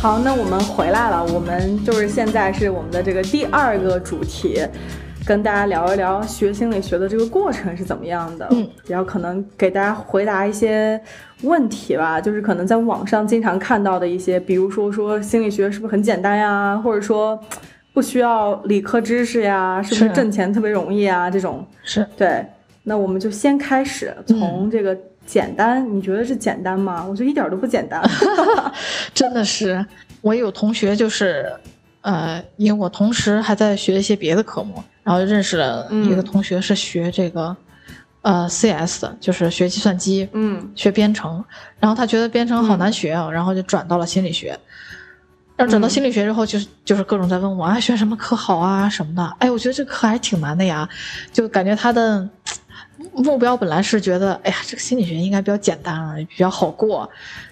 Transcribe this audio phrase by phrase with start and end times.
[0.00, 1.22] 好，那我们回来了。
[1.26, 4.58] 我们就是现在是我们的这个第二个主题，
[5.26, 8.48] 跟大家聊一聊学心理学的这个过程是怎么样的。
[8.50, 10.98] 嗯，然后可能给大家回答一些
[11.42, 17.38] 问题吧，就是可能在网上经常看到的一些，比如说说心理学是不是很简单呀，或者说
[17.92, 21.30] 不需要理科知识呀，是不是挣钱特别容易啊？
[21.30, 22.42] 这种是对。
[22.84, 24.96] 那我们就先开始从这个。
[25.30, 25.86] 简单？
[25.96, 27.06] 你觉得是简单吗？
[27.08, 28.02] 我觉得一点都不简单，
[29.14, 29.86] 真的是。
[30.22, 31.50] 我有同学就是，
[32.00, 37.56] 呃，因为我同时还在学一些别的科目，然后认识了一个同学是学这个，
[38.22, 41.42] 呃，CS 的，就是学计算机，嗯，学编程。
[41.78, 44.58] 然后他觉得编程好难学啊，然后就转到了心理学。
[45.56, 49.36] 然后转到心理学之后，就是就是各种在问我，啊，学什么科好啊什么的。
[49.38, 50.88] 哎，我觉得这个课还挺难的呀，
[51.32, 52.28] 就感觉他的。
[53.14, 57.08] 目标本来是觉得，哎呀，这个心理学应该比较简单啊，比较好过，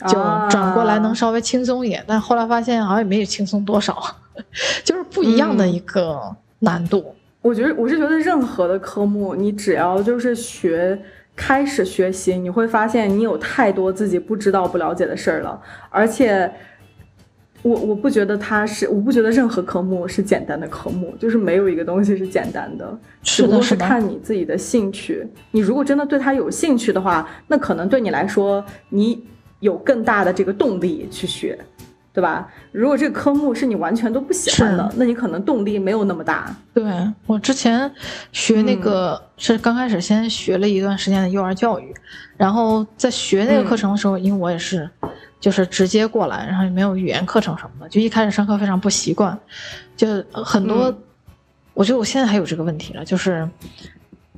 [0.06, 0.12] 就
[0.50, 2.02] 转过来能稍微轻松一点。
[2.06, 3.96] 但后来发现好像也没有轻松多少，
[4.84, 6.20] 就是不一样的一个
[6.60, 7.14] 难度。
[7.40, 11.00] 我觉得我是觉得任何的科目，你只要就是学
[11.34, 16.50] 开始学习，你会发现你有太多自己不知道、不了解的事儿了，而且。
[17.62, 25.26] 我我不觉得它是，我不觉得任何科目是简单的科目，就是没有一个东西是简单的，只不过是看你自己的兴趣。
[25.50, 29.22] 你如果真的对它有兴趣的话，那可能对你来说，你
[29.58, 31.58] 有更大的这个动力去学，
[32.12, 32.48] 对吧？
[32.70, 36.54] 如果这个科目是你完全都不喜欢的，那你可能动力没有那么大。
[36.72, 36.84] 对
[37.26, 37.90] 我之前
[38.30, 41.92] 学那个是刚开始先学了一段时间的幼儿教育，
[42.36, 44.88] 然后在学那个课程的时候，因为我也是。
[45.40, 49.38] 就是直接过来，然后也没有语言课程什么的，就一开始上课非常不习惯，
[49.96, 50.92] 就很多。
[51.74, 53.48] 我觉得我现在还有这个问题了，就是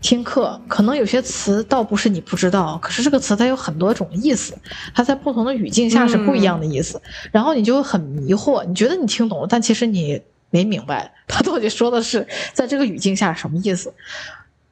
[0.02, 4.54] 听课可能有些词倒不是你不知道，可是这个词它有很多种意思，
[4.94, 7.00] 它在不同的语境下是不一样的意思，
[7.32, 13.94] 然后你就很迷惑，你觉得你听懂了，但其实你没明白他到底说的是在这个语境下什么意思，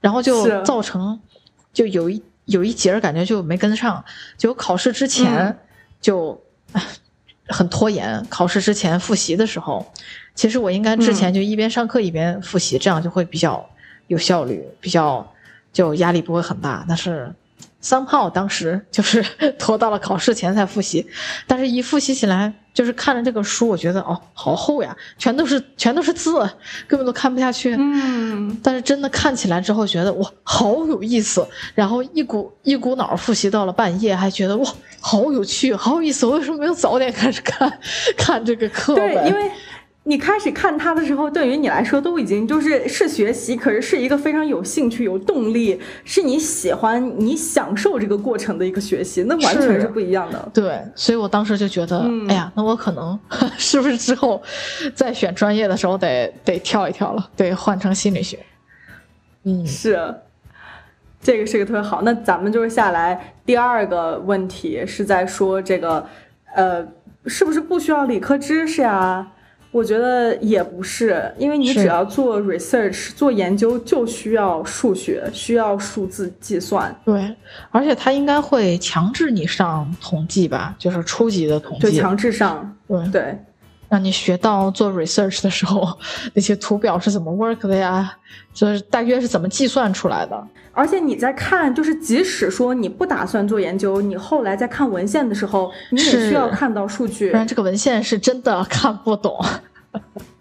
[0.03, 1.19] 然后就造成
[1.73, 4.05] 就有一有一节感觉就没跟上，
[4.37, 5.59] 就考试之前。
[6.01, 6.41] 就
[7.49, 9.87] 很拖延，考试之前复习的时候，
[10.35, 13.69] 其实我应该之前就一边上课一边复习，这样就会比较
[14.07, 15.33] 有效率，比较
[15.73, 16.85] 就压力不会很大。
[16.89, 17.33] 但是。
[17.81, 19.23] 三炮当时就是
[19.57, 21.07] 拖到了考试前才复习，
[21.47, 26.49] 但是一复习起来，就是看着这个书，我觉得哦，好厚呀，全都是全都是字，
[26.87, 27.75] 根本都看不下去。
[27.77, 31.45] 嗯，但是真的看起来之后，觉得哇，好有意思，
[31.75, 36.25] 然后一股一股脑复习到了半夜，还觉得哇，好有趣，好有意思。
[36.25, 37.81] 我为什么没有早点开始看
[38.17, 38.95] 看这个课？
[38.95, 39.51] 对，因为。
[40.09, 50.51] 你开始看它的时候，对于你来说都已经就是是学习，可是是一个非常有兴趣、有动力，是你喜欢、你享受这个过程的一个学习，那完全是不一样的。
[50.55, 53.21] 对，所以我当时就觉得，哎呀，那我可能
[53.59, 54.43] 是不是之后
[54.95, 58.39] 在选专业的时候得得跳一跳了，得换成心理学。
[59.45, 60.15] 嗯，是，
[61.21, 62.01] 这个是个特别好。
[62.01, 66.07] 那咱们就是下来第二个问题是在说这个，
[66.55, 66.83] 呃，
[67.27, 69.33] 是不是不需要理科知识呀？
[69.71, 76.95] 我觉得也不是，因为你只要做 research 做研究，就需要数学，需要数字计算。
[77.05, 77.35] 对，
[77.71, 81.83] 而且他应该会强制你上统计吧，就是初级的统计。
[81.83, 82.75] 对，强制上。
[82.87, 83.39] 对对，
[83.89, 85.89] 让你学到做 research 的时候，
[86.35, 88.15] 那些图表是怎么 work 的呀？
[88.53, 90.47] 就是大约是怎么计算出来的。
[90.73, 99.37] 而且你在看，就是即使说你不打算做研究，你后来在看文献的时候，你也需要看到数据，不然这个文献是真的看不懂，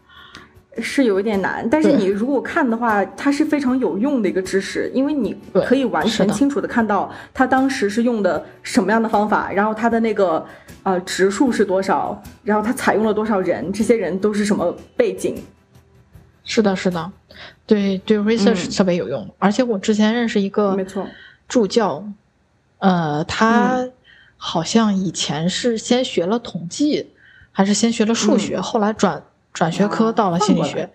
[0.82, 1.68] 是有一点难。
[1.70, 5.36] 但是你如果看的话，它是非常有用的一个知识，因为你
[5.66, 10.46] 可以完全清楚的看到他当时是用的什么样的方法，然后他的那个
[10.84, 15.36] 呃植数是多少，然后他采用了多少人，这些人都是什么背景。
[16.44, 17.12] 是的，是的。
[17.66, 21.06] 对对，research 特别有用，而且我之前认识一个没错
[21.48, 22.04] 助教，
[22.80, 23.88] 呃，他
[24.38, 27.12] 好像以前是先学了统计，
[27.52, 29.22] 还是先学了数学，后来转
[29.58, 30.88] 转学科到了心理学，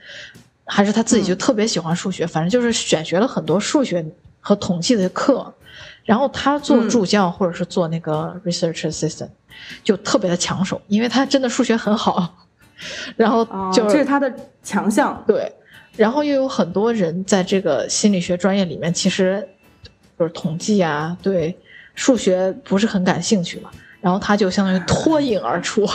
[0.65, 4.05] 还是他自己就特别喜欢数学，反正就是选学了很多数学
[4.41, 5.53] 和统计的课，
[6.05, 9.31] 然后他做助教或者是做那个 research assistant，
[9.83, 12.33] 就特别的抢手，因为他真的数学很好，
[13.17, 14.33] 然后就这是他的
[14.63, 15.53] 强项，对。
[15.97, 19.47] 然后又有很多人在这个心理学专业里面，其实
[20.17, 21.59] 就是统计啊，对
[21.97, 23.69] 数学不是很感兴趣嘛。
[24.01, 25.87] 然后他就相当于脱颖而出，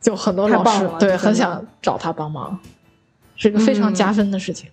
[0.00, 2.58] 就很多老师对很想找他帮忙，
[3.36, 4.68] 是一个非常加分的事情。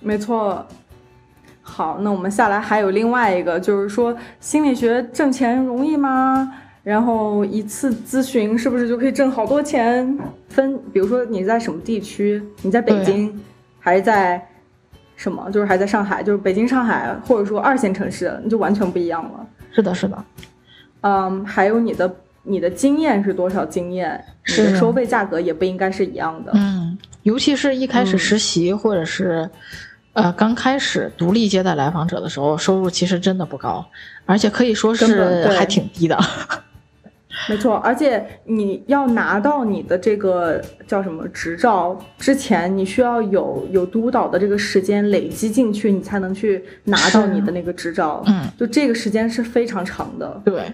[0.00, 0.64] 没错。
[1.68, 6.54] 好，那我们下来还有另外一个，就是说心理学挣钱容易吗？
[6.84, 10.16] 然后一次咨询是不是就可以挣好多钱？
[10.48, 12.40] 分，比如说你在什么地区？
[12.62, 13.42] 你在北京，
[13.80, 14.40] 还是在
[15.16, 15.50] 什么？
[15.50, 16.22] 就是还在上海？
[16.22, 19.46] 就是北京、上海，或者说二线城市，那就完全不一样了。
[19.72, 20.24] 是的，是的。
[21.00, 22.08] 嗯，还有你的
[22.46, 24.24] 你的经验是多少经验？
[24.46, 26.52] 你的收费价格也不应该是一样的。
[26.54, 29.48] 嗯，尤其是一开始实习或者是。
[30.12, 33.86] 呃，刚开始独立接待来访者的时候，收入其实真的不高，
[34.24, 36.18] 而且可以说是还挺低的。
[37.48, 48.22] 没错，而且你要拿到你的这个叫什么执照之前，你需要有有督导的这个时间累积进去，你才能去拿到你的那个执照。
[48.26, 50.40] 嗯，就这个时间是非常长的。
[50.44, 50.72] 对，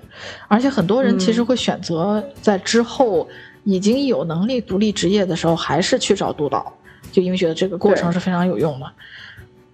[0.49, 3.29] 而且很多人其实会选择在之后
[3.65, 6.73] 已经有能力独立职业的时候，还是去找督导，
[7.11, 8.87] 就因为觉得这个过程是非常有用的。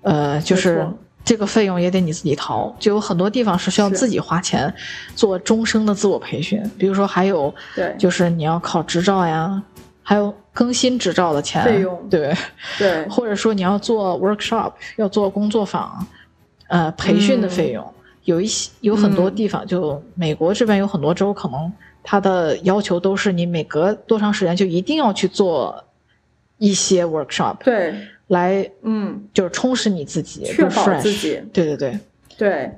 [0.02, 0.86] 呃，就是
[1.28, 4.72] 这个费用也得你自己掏，就有很多地方是需要自己花钱
[5.14, 9.62] 做终生的自我培训，比如说还有，对，就是你要考执照呀，
[10.02, 12.34] 还有更新执照的钱费用，对
[12.78, 16.06] 对，或者说你要做 workshop，要做工作坊，
[16.68, 17.86] 呃，培训的费用，
[18.24, 21.70] 有一些有很多地方，就美国这边有很多州，可能
[22.02, 25.84] 它的要求都是你每隔多长时间就一定要去做
[26.56, 27.94] 一些 workshop，对。
[28.28, 31.40] 来，嗯，就是充实你自己，确保自己。
[31.52, 31.98] 对对对
[32.36, 32.70] 对，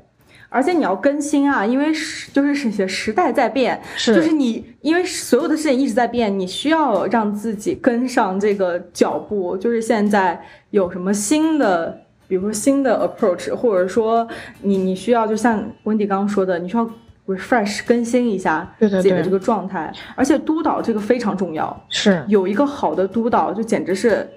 [0.48, 9.56] 而且你要更新啊，因为时就是时时代在变，是就是你因为所有的事情一直在变，你需要让自己跟上这个脚步。
[9.56, 14.26] 就是现在有什么新的，比如说新的 approach，或者说
[14.62, 16.88] 你你需要，就像温迪刚刚说的，你需要
[17.26, 19.92] refresh 更新一下自己的这个状态。
[20.14, 24.28] 而且督导这个非常重要，是有一个好的督导，就简直是。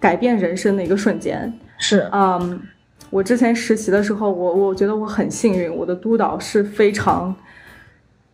[0.00, 1.52] 改变人生的一个瞬间。
[1.78, 2.60] 是，嗯，
[3.10, 7.32] 我之前实习的时候，我我觉得我很幸运，我的督导是非常，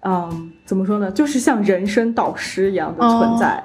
[0.00, 3.62] 嗯，怎么说呢，就是像人生导师一样的存在。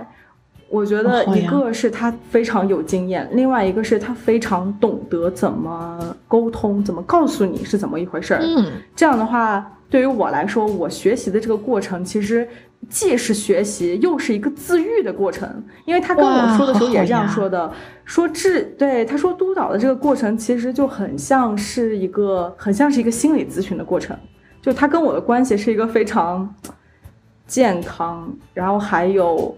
[0.71, 8.41] 我觉得一个是他非常有经验，另外一个是他非常懂得怎么沟通，怎么告诉你是怎么一回事儿。
[8.41, 12.47] 嗯，这样的话，对于我来说，我学习的这个过程其实。
[12.89, 15.47] 既是学习，又是一个自愈的过程。
[15.85, 17.71] 因为他跟我说的时候也这样说的，
[18.05, 24.17] 说治对他说督导的这个过程其实就很像是一个很像是一个心理咨询的过程。
[24.63, 26.51] 就他跟我的关系是一个非常
[27.45, 29.55] 健康，然后还有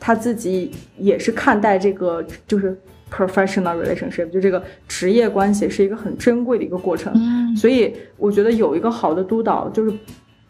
[0.00, 2.76] 他自己也是看待这个就是
[3.12, 7.14] professional relationship，就这个职业关系是一个很珍贵的一个过程。
[7.54, 9.92] 所以我觉得有一个好的督导就是。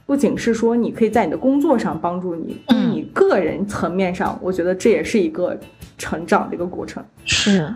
[0.07, 2.61] 不仅是说你可以在你的工作上帮助你，
[2.93, 5.57] 你个人层面上，我觉得这也是一个
[5.97, 7.01] 成长的一个过程。
[7.25, 7.73] 是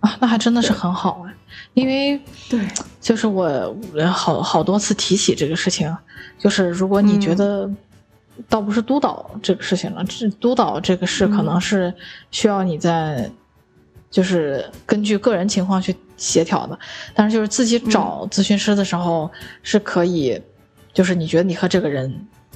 [0.00, 1.32] 啊，那还真的是很好啊，
[1.72, 2.20] 因为
[2.50, 2.60] 对，
[3.00, 3.74] 就是我
[4.12, 5.90] 好好多次提起这个事情，
[6.36, 7.66] 就是如果你觉得
[8.48, 11.92] 倒不是督导这个事情了，这督导这个事可能是
[12.30, 13.30] 需要你在
[14.10, 16.78] 就是根据个人情况去协调的，
[17.14, 19.30] 但是就是自己找咨询师的时候
[19.62, 20.40] 是可以。
[20.94, 22.12] 就是你觉得你和这个人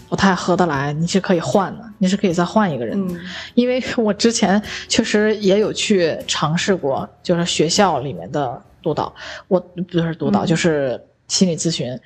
[0.08, 2.98] 不太合得来，你是可以换的，你是可以再换一个人。
[3.00, 3.20] 嗯，
[3.54, 9.14] 因为我之前确实也有去尝试过，就是学校里面的督导，
[9.46, 11.96] 我不是督导，就是心理咨询。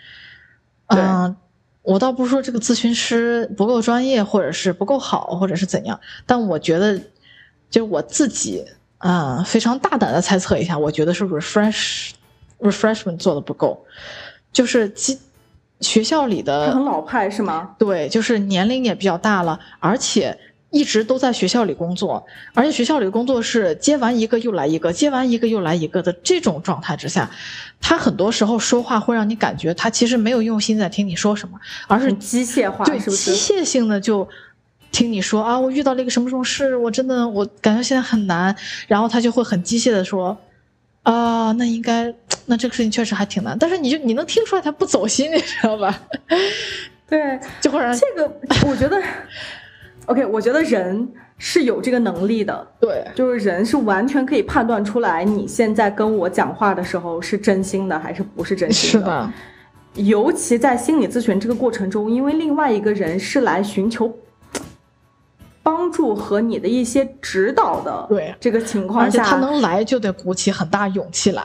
[0.88, 1.35] 嗯，
[1.87, 7.00] 我倒不是说这个咨询师不够专业，或者是不够好，或者是怎样，但我觉得，
[7.71, 8.64] 就我自己
[8.99, 12.11] 啊，非常大胆的猜测一下，我觉得是 refresh
[12.61, 13.85] refreshment 做的不够，
[14.52, 15.19] 就是基。
[15.83, 17.76] 学校里的很老派是吗？
[17.78, 20.35] 对，就是年龄也比较大了，而且
[20.76, 27.30] 一直都在学校里工作，而且学校里的工作是接完一个又来一个，接完一个又来一个的这种状态之下，
[27.80, 34.28] 他很多时候说话会让你感觉他其实没有用心在听你说什么，而是机械化，对，机械性的就
[34.92, 38.54] 听你说啊，我遇到了一个什么什么事，我真的我感觉现在很难，
[38.87, 40.37] 然后他就会很机械的说。
[41.02, 42.12] 啊，那应该，
[42.47, 46.02] 那这个事情确实还挺难，但是你就你能听出来他不走心，你知道吧？
[47.09, 48.28] 对，就会让这个，
[48.68, 49.00] 我觉得
[50.06, 51.08] ，OK，我觉得人
[51.38, 59.32] 是有这个能力的，对，就是人是完全可以判断出来你现在跟我讲话的时候是真心的还是不是真心的，是的。
[60.04, 64.14] 尤其在心理咨询这个过程中，因为另外一个人是来寻求。
[65.62, 71.42] 帮助和你的一些指导的对这个情况而且下，他能来就得鼓起很大勇气来。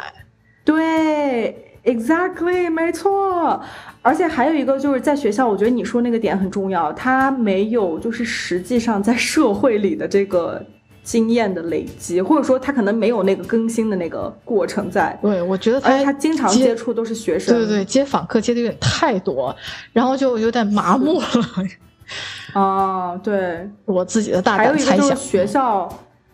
[0.64, 3.62] 对，exactly，没错。
[4.02, 10.64] 而且还有一个就是在学校，我觉得你说那个点很重要，他没有就是实际上在社会里的这个
[11.04, 15.18] 经验的累积，或者说他可能没有那个更新的那个过程在。
[15.22, 19.56] 对，我觉得他经常接接触都是学生，对对对，接访客接的有点太多，
[19.94, 21.28] 然后就有点麻木了。
[22.54, 23.70] 啊，对。
[23.86, 25.88] 我自己的大还有一个胆猜想，就是学校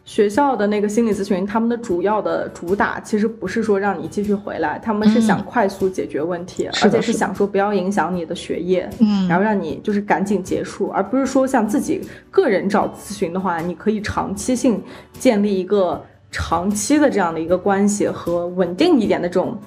[0.07, 14.81] 学校的那个心理咨询，他们的主要的主打其实不是说让你继续回来，他们是想嗯快速解决问题，而且是想说不要影响你的学业，嗯，然后让你就是赶紧结束，而不是说像自己个人找咨询的话，你可以长期性
[15.19, 19.59] 建立一个长期的这样的一个关系和稳定一点的这种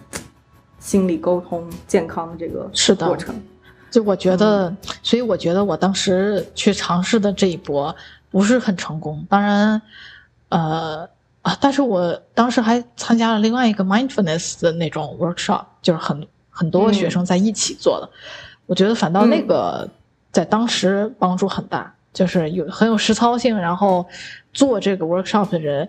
[0.78, 3.34] 心理沟通健康的这个是的过程。
[3.90, 7.94] 就我觉得，嗯所以我觉得我当时去尝试的这一波
[8.30, 9.22] 不是很成功。
[9.28, 9.82] 当然，
[10.50, 11.08] 呃
[11.42, 18.10] 啊，但是我当时还参加了另外一个 mindfulness 的那种 workshop，就是很很多学生在一起做的。
[18.66, 19.88] 我觉得反倒那个
[20.30, 24.06] 在当时帮助很大，就是有很有实操性，然后
[24.52, 25.88] 做这个 workshop 的人，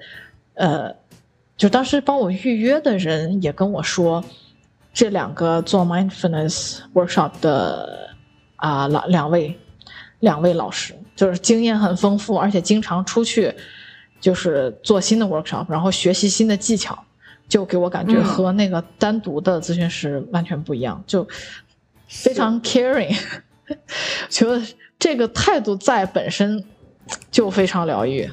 [0.53, 0.95] 呃，
[1.57, 4.23] 就当时帮我预约的人也跟我说。
[4.93, 8.09] 这两个做 mindfulness workshop 的
[8.57, 9.57] 啊两、两位
[10.19, 13.55] 两位老师，就是经验很丰富，而且经常出去
[14.21, 16.97] 就是做新的 workshop，然后学习新的技巧，
[17.49, 18.23] 就给我感觉嗯。
[18.23, 21.27] 和那个单独的咨询师完全不一样，就
[22.07, 23.13] 非常 caring，
[24.29, 24.61] 觉得
[24.99, 26.63] 这个态度在本身
[27.31, 28.29] 就非常疗愈。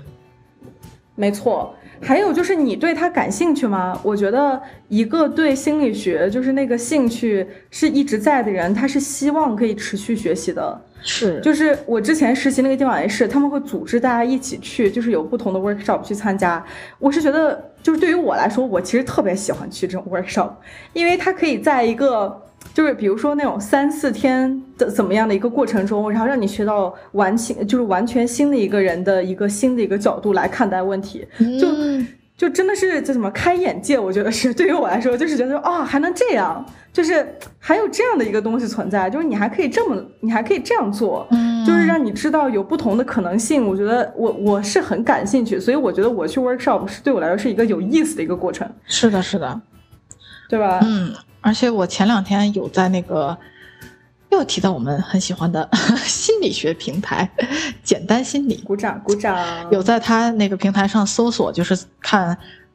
[1.14, 3.98] 没错，还有就是你对他感兴趣吗？
[4.02, 10.80] 我觉得一个对心理学就是那个兴趣是一直在的人，他是希望可以持续学习的。
[11.00, 16.64] 是，就是我之前实习那个地方也是，他们会组织大家一起去，就是有不同的 workshop 去参加。
[16.98, 20.50] 我是觉得，就是对于我来说，我其实特别喜欢去这种 workshop，
[20.92, 22.42] 因为它可以在一个
[22.74, 31.26] 就是比如说那种三四天的怎么样的一个过程中，然后让你学到完全就是完全新的一个人的一个新的一个角度来看待问题，
[31.60, 33.98] 就嗯就真的是这怎么开眼界？
[33.98, 37.26] 我觉得是 对于我来说，就是觉得啊、还能这样，就是
[37.58, 43.66] 还有这样的一个东西存在，就是你还可以这么，你还可以这样做，嗯，就是让你知道有不同的可能性。
[43.66, 49.60] 我觉得我我是很感兴趣，所以我觉得我去 workshop 是对我来说是一个有意思的一个过程，是的，是的。
[50.48, 50.80] 对吧？
[50.82, 53.36] 嗯，而且我前两天有在那个
[54.30, 55.68] 又提到我们很喜欢的
[56.04, 57.28] 心理学平台
[57.84, 59.36] “简单心理鼓掌鼓掌。”，
[59.70, 62.28] 有在他那个平台上搜索，就是看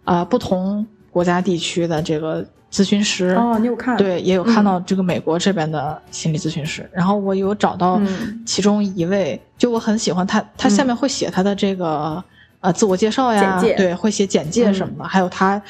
[0.04, 3.30] 啊、呃不同国家地区的这个咨询师。
[3.36, 12.24] 哦，你有看？，对，也有看到这个美国这边的心理咨询师，然后我有找到嗯其中一位，就我很喜欢他，他下面会写他的这个、
[12.62, 15.62] 呃自我介绍呀，对，会写简介什么的，还有他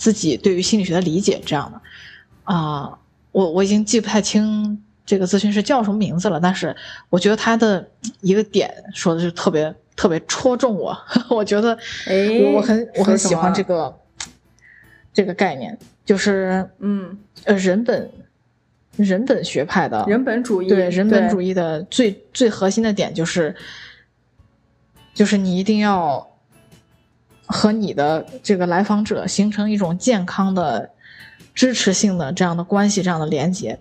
[0.00, 1.80] 自己对于心理学的理解这样的。
[2.44, 2.98] 啊、
[3.30, 6.74] 我我已经记不太清这个咨询师叫什么名字了，但是
[7.10, 7.86] 我觉得他的
[8.22, 10.96] 一个点说的是特别特别戳中我，
[11.28, 11.76] 我觉得
[12.06, 13.94] 哎我我很我很喜欢这个，
[15.12, 18.10] 这个概念，就是嗯，呃人本
[18.96, 23.54] 人本学派的人本主义，对人本主，义的最最核心的点就是，
[25.14, 26.29] 就是你一定要
[27.50, 30.90] 和你的这个来访者形成一种健康的、
[31.54, 33.78] 支持性的这样的关系，这样的连接，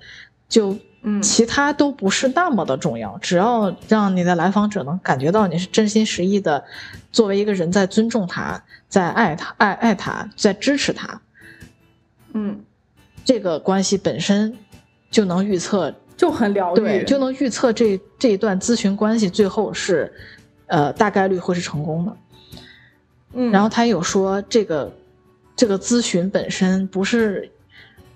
[0.47, 6.63] 就嗯其他都不是那么的重要，只要让你的来访者能感觉到你是真心实意的，
[7.11, 11.21] 作为一个人在尊重他，在爱他、爱爱他，在支持他，
[12.33, 12.59] 嗯，
[13.23, 14.57] 这个关系本身
[15.11, 20.11] 就能预测就很疗愈，对，就能预测这这一段咨询关系最后是，
[20.65, 22.17] 呃，大概率会是成功的。
[23.33, 24.91] 嗯，然后他有说，这个
[25.55, 27.51] 这个咨询本身不是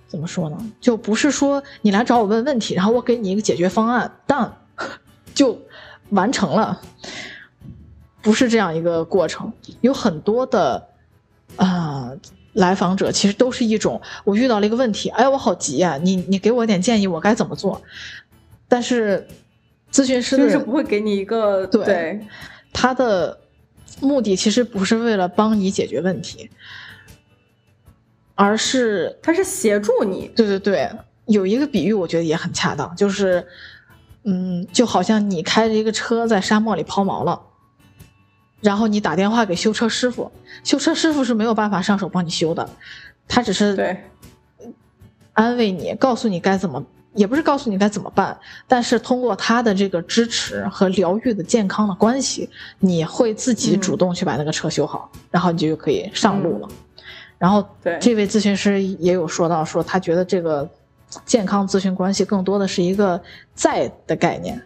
[0.08, 0.58] 怎么说呢？
[0.82, 4.50] 就不是说你来找我问问题，然后我给你一个解决方案，done
[5.34, 5.60] 就
[6.10, 6.82] 完成了，
[8.22, 9.52] 不是这样一个过程。
[9.82, 10.88] 有很多的
[11.56, 12.18] 啊、呃
[12.54, 17.82] 来访者其实都是一种，我遇到了一个问题，哎呀，我好急呀、你你给我点建议，我该怎么做？
[18.68, 19.28] 但是
[19.92, 22.28] 咨询师的就是不会给你一个对对
[22.72, 23.36] 他的
[24.00, 26.50] 目的其实不是为了帮你解决问题，
[28.36, 30.90] 而是他是协助你，对对对，
[31.26, 33.46] 有一个比喻我觉得也很恰当，就是
[34.24, 37.42] 嗯，就好像你开着一个车在沙漠里抛锚了，
[38.62, 40.32] 然后你打电话给修车师傅，
[40.64, 42.70] 修车师傅是没有办法上手帮你修的，
[43.28, 44.04] 他只是对，
[45.34, 56.68] 安慰你，告诉你该怎么也不是告诉你该怎么办，但是通过他的这个支持和疗愈的健康的关系，你会自己主动去把那个车修好，然后你就可以上路了。
[57.38, 60.68] 然后对这位咨询师也有说到，说他觉得这个
[61.26, 63.22] 健康咨询关系更多的是一个
[63.54, 64.62] 在的概念，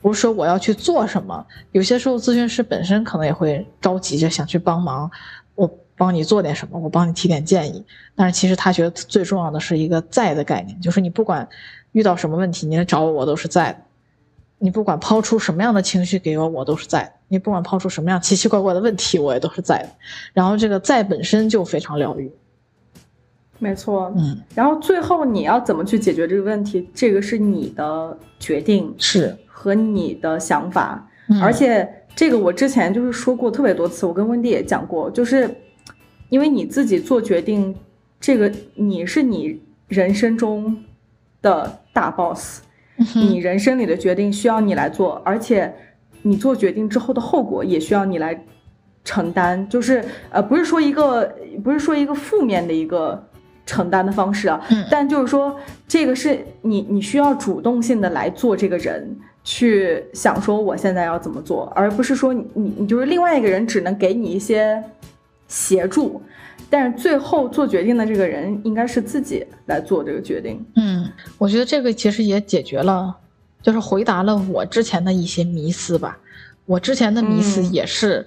[0.00, 1.46] 不是说我要去做什么。
[1.72, 5.10] 有些时候咨询师本身可能也会着急着想去帮忙，
[5.54, 7.84] 我帮你做点什么，我帮你提点建议。
[8.14, 11.48] 但是其实他觉得最重要的是一个在的概念，就是你不管
[11.92, 13.78] 遇到什么问题，你来找我，我都是在的。
[14.58, 19.88] 你不管抛出什么样的情绪给我，我都是在的；你不管抛出什么样奇奇怪怪的问题，我也都是在的。
[20.32, 22.32] 然后这个在本身就非常疗愈，
[23.58, 35.54] 没错，嗯，然后最后你要怎么去解决这个问题，这个是你的决定是，和你的想法，嗯而且这个我之前就是说过特别多次，我跟温迪也讲过，就是
[36.28, 37.74] 因为你自己做决定，
[38.20, 40.84] 这个你是你人生中
[41.42, 42.62] 的大 boss，
[42.98, 45.72] 嗯你人生里的决定需要你来做，而且
[46.22, 48.44] 你做决定之后的后果也需要你来
[49.04, 53.28] 承担，就是呃，不是说一个不是说一个负面的一个
[53.64, 55.56] 承担的方式啊，嗯但就是说
[55.86, 59.16] 这个是你你需要主动性的来做这个人。
[59.48, 64.82] 去想说我现在要怎么做，而不是说你你你就是另外一个人只能给你一些
[65.48, 66.22] 协助，
[66.68, 70.64] 但是最后做决定的这个人应该是自己来做这个决定。
[70.76, 73.16] 嗯，我觉得这个其实也解决了，
[73.62, 76.18] 就是回答了我之前的一些迷思吧。
[76.64, 78.26] 我之前的迷思嗯也是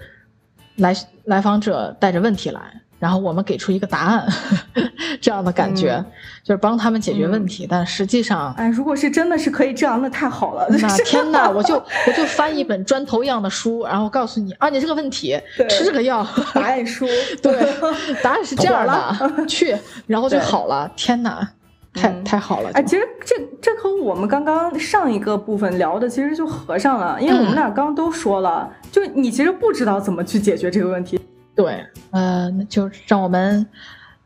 [0.77, 0.95] 来、
[1.25, 4.27] 来访者带着问题来，然后我们给出一个答案，
[5.21, 6.05] 这样的感觉，嗯
[6.43, 7.65] 就是帮他们解决问题。
[7.69, 10.67] 但实际上，哎，如果是真的是可以这样，那太好了。
[10.69, 15.39] 那 天哪，我就我就翻一本砖头一样的书，然后告诉你啊，你这个问题
[15.69, 17.07] 吃这个药，答案书，
[17.41, 17.73] 对，
[18.21, 19.75] 答案是这样的，去，
[20.07, 20.91] 然后就好了。
[20.95, 21.47] 天哪，
[21.93, 22.69] 太、嗯太好了！
[22.73, 31.18] 哎，就其实这这和我们刚刚上一个部分聊的其实就合上了，因为我们嗯俩刚刚都说了，就你其实不知道怎么去解决这个问题。
[31.59, 33.67] 对，呃，那就让我们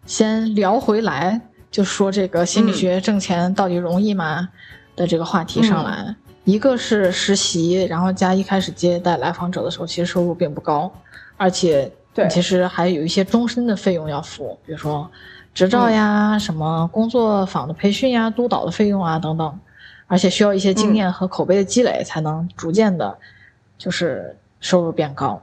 [0.05, 2.73] 先聊回来，就说这个心理嗯。
[2.75, 4.47] 学挣钱到底容易吗？
[4.95, 6.15] 的这个话题上来。
[6.43, 10.93] 一个是实习，然后加一开始接待来访者的时候，其实收入并不高，
[11.36, 12.27] 而且对。
[12.29, 15.10] 其实还有一些终身的费用要付，比如说
[15.55, 19.60] 执照呀、什么工作坊的培训呀、督导的费用啊等等，
[20.05, 23.17] 而且需要一些经验和口碑的积累，才能逐渐的，
[23.75, 25.41] 就是收入变高。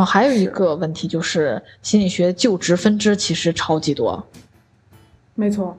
[0.00, 4.26] 然后还有一个问题就是心理学就职分支其实超级多，
[5.34, 5.76] 没错，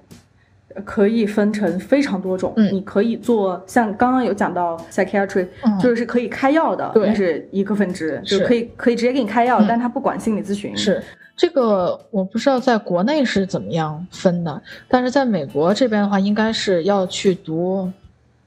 [0.75, 2.53] 呃可以分成非常多种。
[2.55, 10.77] 嗯你可以做像刚刚有讲到 psychiatry，、嗯就是可以开药的，对那是一个分支，就可以可以直接给你开药，嗯但它不管心理咨询。
[10.77, 11.01] 是
[11.35, 17.91] 这个我不知道在国内是怎么样分的，但是在美国这边的话，应该是要去读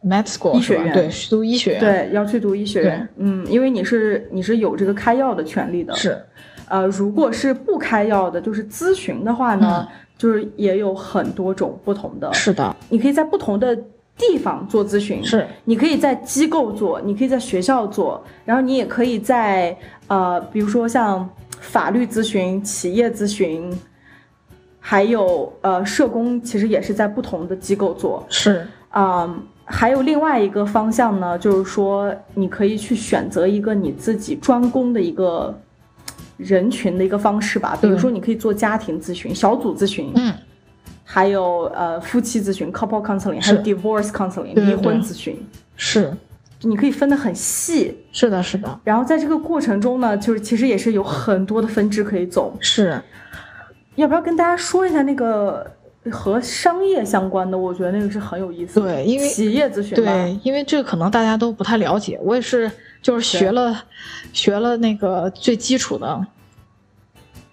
[0.04, 0.92] med school 医学院。
[0.92, 3.08] 对，去读医学院，对，要去读医学院。
[3.16, 5.94] 嗯，因为你是你是有这个开药的权利的。
[5.94, 6.16] 是，
[6.68, 9.98] 呃，如果是不开药的，就是咨询的话呢，嗯。
[10.16, 12.32] 就是也有很多种不同的。
[12.32, 13.76] 是的，你可以在不同的
[14.16, 15.44] 地方做咨询，是。
[15.64, 21.28] 你可以在机构做，你可以在学校做，然后你也可以在呃，比如说像
[21.60, 23.76] 法律咨询、企业咨询，
[24.78, 28.24] 还有呃社工，其实也是在不同的机构做。
[28.28, 29.28] 是，啊、
[29.64, 35.58] 还有另外一个方向呢，就是说你可以去选择一个你自己专攻的一个
[36.36, 40.34] 人群的一个方式吧，比如说你可以做家庭咨询、小组咨询，嗯，
[41.02, 45.36] 还有呃夫妻咨询 （couple counseling），还有 divorce counseling 离婚咨询，
[45.76, 46.12] 是。
[46.66, 47.94] 你可以分得很细。
[48.10, 52.56] 是的，是的，然后在这个过程中呢，就是其实也是有很多的分支可以走。
[52.58, 52.98] 是，
[53.96, 55.70] 要不要跟大家说一下那个
[56.10, 57.56] 和商业相关的？
[57.56, 58.86] 我觉得那个是很有意思的。
[58.86, 63.84] 对因为企业咨询吧，对，因为这个可能大家都不太了解，我也是，就是学了
[64.32, 66.26] 学了那个最基础的。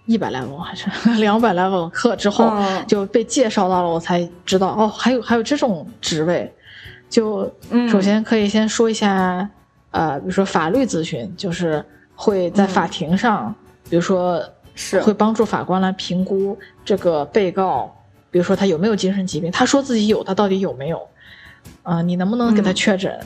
[0.04, 6.52] 一百 level 还是 两百 level 课之后，嗯就被介绍到了，我才知道哦，还有还有这种职位。
[7.08, 9.48] 就嗯首先可以先说一下，
[9.92, 11.82] 呃，比如说法律咨询，就是
[12.16, 13.54] 会在法庭上，
[13.88, 14.42] 比如说
[14.74, 17.94] 是会帮助法官来评估这个被告，
[18.32, 21.06] 比如说他有没有精神疾病，他说自己有，他到底有没有？
[21.84, 23.20] 啊、你能不能给他嗯确诊？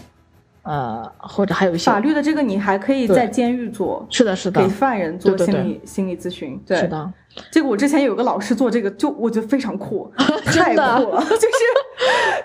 [0.66, 6.60] 呃，或者还有一些法律的这个，你还可以在监狱做，是的，是的给，犯人做心理心理咨询。
[6.66, 7.12] 对，是的，
[7.50, 10.10] 这个我之前有个老师做这个，就我觉得非常酷，
[10.44, 10.80] 太酷
[11.12, 11.48] 了， 就是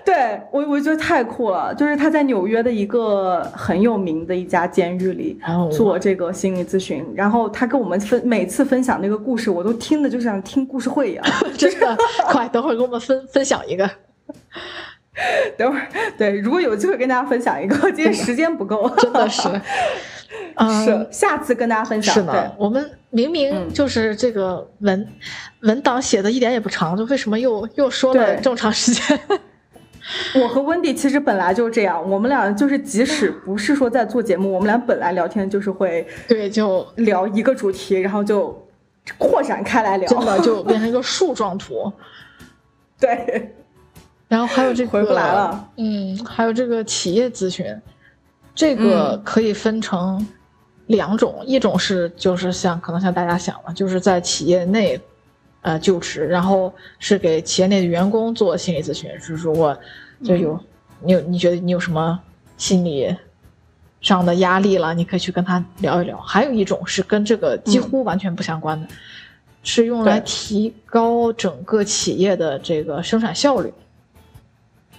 [0.06, 5.40] 对我我觉得太酷了，就是他在纽约的一个很有名的一家监狱里
[5.72, 11.26] 做这个心理咨询，然后他跟我们分每次分享那个故事，我都听的就像听故事会一样。
[11.58, 13.90] 真的，快等会儿给我们分分享一个。
[15.58, 19.42] 等会儿，对，如果有机会跟大家分享一个， 今天时间不够， 真的是，
[20.86, 22.14] 是，下次跟大家分享。
[22.14, 25.08] 是的，我们明明就是这个文
[25.62, 29.20] 文档写的一点也不长，就为什么又又说了这么长时间？
[30.42, 38.68] 我和温迪其实本来就是这样，我们俩就是即使不是说在做节目，我们俩本来聊天就是会对就聊一个主题，然后就
[39.18, 41.92] 扩展开来聊，真的就变成一个树状图。
[43.00, 43.56] 对。
[44.32, 47.66] 然后还有这个回不来了，嗯，还有这个企业咨询，
[48.56, 50.26] 这个可以分成
[50.88, 54.98] 两种，一种是就是像可能像大家想的，就是在企业内，
[55.64, 59.78] 呃就职，然后是给企业内的员工做心理咨询，是如果
[60.24, 60.58] 就有
[61.02, 62.18] 你有你觉得你有什么
[62.56, 63.14] 心理
[64.00, 66.18] 上的压力了，你可以去跟他聊一聊。
[66.22, 68.88] 还有一种是跟这个几乎完全不相关的，
[69.62, 73.70] 是用来提高整个企业的这个生产效率。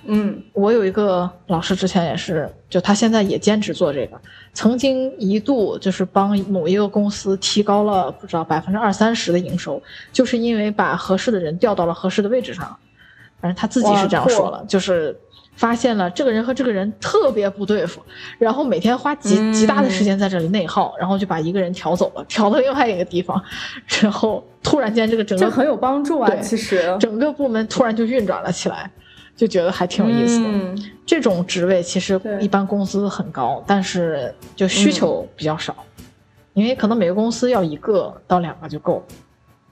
[0.04, 4.20] 嗯，我有一个老师，之前也是，就他现在也兼职做这个，
[4.52, 9.80] 曾经一度就是帮某一个公司提高了不知道百分之二三十的营收，
[10.12, 12.76] 就是因为把合适的人调到了合适的位置上。
[13.40, 15.16] 反正他自己是这样说了，就是
[15.56, 18.00] 发现了这个人和这个人特别不对付，
[18.38, 23.42] 然后每天花极极大的时间在这里内耗，然后就把一个人调走了，调到另外一个地方，
[24.00, 28.90] 然后突然间这个整个很有帮助啊，其实整个部门突然就运转了起来。
[29.34, 30.48] 就觉得还挺有意思的。
[31.04, 35.74] 这种职位其实一般工资很高，但是就需求比较少，
[36.54, 39.04] 因为可能每个公司要一个到两个就够，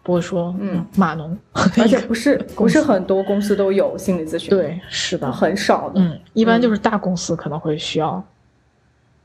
[0.03, 1.39] 不会说嗯码农。
[1.53, 6.01] 而且不是不是很多公司都有心理咨询，对，是的，很少的。
[6.01, 8.23] 嗯，一般就是大公司可能会需要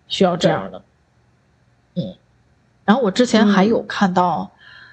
[0.08, 0.82] 需要这样的。
[1.96, 2.16] 嗯，
[2.86, 4.50] 然后我之前还有看到，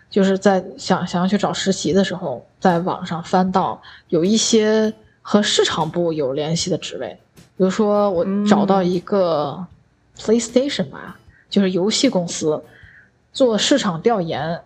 [0.09, 4.93] 就是在想想要去找实习的时候，在网上翻到有一些。
[5.23, 7.17] 和市场部有联系的职位，
[7.57, 9.65] 比如说我找到一个
[10.19, 11.17] PlayStation 吧，
[11.49, 12.63] 就是游戏公司，
[13.33, 14.61] 做市场调研，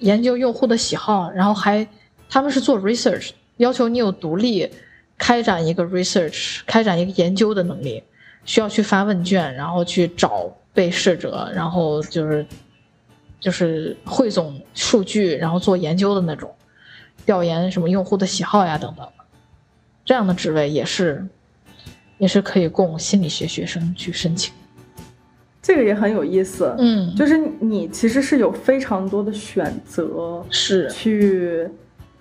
[0.00, 1.86] 研究用户的喜好，然后还
[2.28, 4.68] 他们是做 research，要求你有独立
[5.16, 8.02] 开展一个 research，开展一个研究的能力，
[8.44, 12.44] 需要去发问卷，然后去找被试者，然后就是
[13.38, 16.52] 就是汇总数据，然后做研究的那种，
[17.24, 19.06] 调研什么用户的喜好呀等等。
[20.04, 21.26] 这样的职位也是，
[22.18, 24.52] 也是可以供心理学学生去申请。
[25.62, 31.68] 这个也很有意思，嗯，就是你其实是有非常多的选择，是去，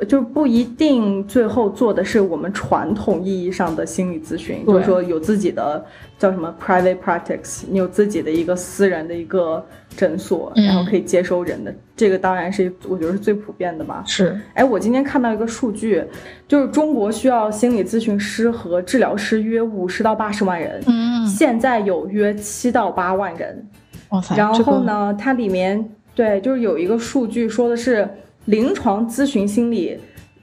[0.08, 5.84] 就不一定最后做的是我们传统意义上的心理咨询，就是说有自己的
[6.18, 9.66] 叫什么 private practice，你有自己的一个私人的一个。
[9.98, 14.02] 诊所，然后可以接收人的，这个当然是我觉得是最普遍的吧。
[14.06, 16.02] 是，哎，我今天看到一个数据，
[16.48, 23.68] 就是中国需要心理咨询师和治疗师约五十到八十万人，嗯，现在有约七到八万人。
[24.10, 24.38] 哇塞！
[24.38, 25.84] 然后呢，它里面
[26.16, 28.08] 对，就是有一个数据说的是，
[28.50, 29.96] 临床咨询心理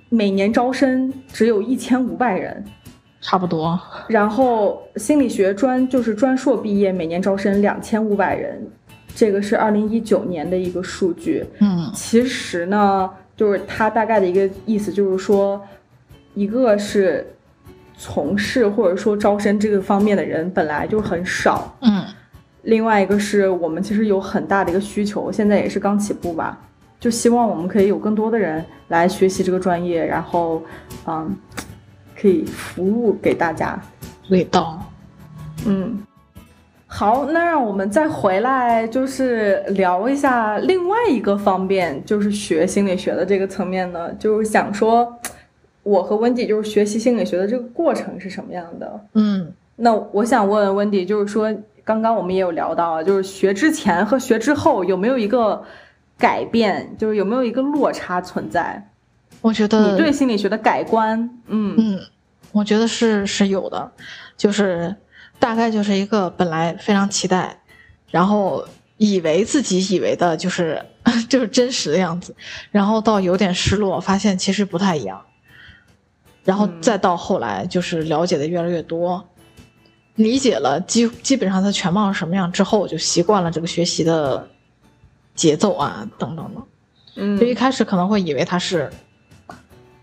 [0.09, 2.65] 每年招生只有一千五百人，
[3.21, 3.79] 差不多。
[4.07, 8.65] 然后心理学专就是专硕毕业，每年招生两千五百人。
[9.13, 15.61] 这个是二零一九年的一个数据，嗯，其实呢，就是它大概的一个意思，就是说，
[16.35, 17.27] 一个是
[17.99, 22.05] 从事或者说招生这个方面的人本来就很少，嗯，
[22.63, 26.61] 另外一个是我们其实有很大的一个需求，现在也是刚起步吧，
[26.99, 30.63] 就希望我们可以有更多的人来学习这个专业，然后，
[31.07, 31.37] 嗯，
[32.21, 33.81] 可以服务给大家，
[34.31, 34.81] 味道，
[35.67, 35.99] 嗯。
[36.89, 45.13] 好，那让我们再回来，就是聊一下另外一个方面，就是学心理学的这个层面呢，就是想说，
[45.83, 49.01] 我和温迪就是学习心理学的这个过程是什么样的？
[49.15, 51.53] 嗯，那我想问温迪，就是说，
[51.85, 55.63] 刚刚我们也有聊到，就是学之前和学之后有没有一个
[56.19, 58.91] 改变，就是有没有一个落差存在？
[59.41, 62.01] 我觉得你对心理学的改观，嗯嗯，
[62.53, 63.93] 我觉得是是有的，
[64.37, 64.95] 就是。
[65.39, 67.61] 大概就是一个本来非常期待，
[68.11, 70.83] 然后以为自己以为的就是
[71.29, 72.35] 就是真实的样子，
[72.71, 75.21] 然后到有点失落，发现其实不太一样，
[76.43, 79.23] 然后再到后来就是了解的越来越多，
[80.15, 84.49] 理解了基基本上它全貌是什么样之后，就习惯了这个学习的
[85.37, 86.63] 节奏啊等等的，
[87.15, 88.91] 嗯，就一开始可能会以为他是。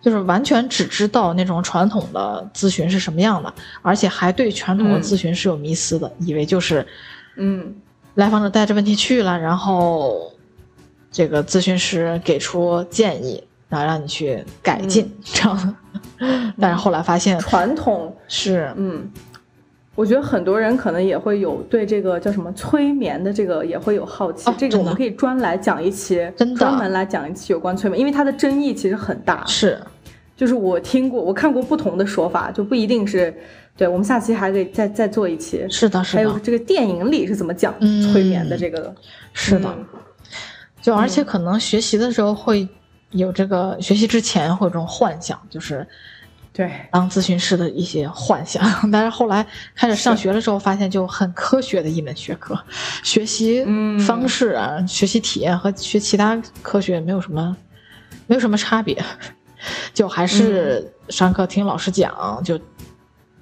[0.02, 6.86] 就是完全只知道那种传统的咨询是什么样的，而且还对传统的咨询是有迷思的，以为就是，
[7.38, 7.74] 嗯，
[8.15, 10.30] 来访者带着问题去了，然后
[11.10, 15.76] 这个咨询师给出建议，然后让你去改进这样。
[16.60, 18.13] 但是后来发现，传统。
[18.28, 19.10] 是，嗯，
[19.95, 26.27] 我觉得很多人可能也会有对这个叫什么催眠的这个也会有好奇，哦这个我们可以专来讲一期，
[26.58, 29.45] 专门来讲一期有关催眠，因为它的争议其实很大。
[29.45, 29.79] 是，
[30.36, 33.34] 就是我听过，我看过不同的说法，就不一定是。
[33.75, 35.65] 对，我们下期还可以再再做一期。
[35.69, 38.93] 是的，是的还有，这个电影里是怎么讲嗯催眠的这个？
[39.34, 39.67] 是的。
[39.77, 39.86] 嗯
[40.82, 42.67] 就而且可能学习的时候会
[43.12, 45.88] 有这个，学习之前会有这种幻想，就是
[46.54, 48.63] 对，当咨询师的一些幻想。
[48.92, 52.56] 但是后来开始上学的时候，发现就很科学的一门学科，
[53.04, 54.00] 学习嗯。
[54.00, 57.58] 方式啊，学习体验和学其他科学没有什么
[58.28, 59.04] 没有什么差别，
[59.96, 62.60] 就还是上课听老师讲，就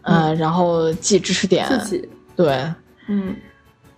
[0.03, 2.63] 呃，然后记知识点，自己，对。
[3.07, 3.35] 嗯。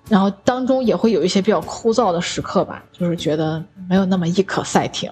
[0.10, 5.10] 然后当中也会有一些比较枯燥的时刻吧，就是觉得没有那么一可赛听，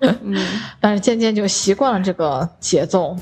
[0.22, 0.36] 嗯，
[0.80, 3.16] 但是渐渐就习惯了这个节奏，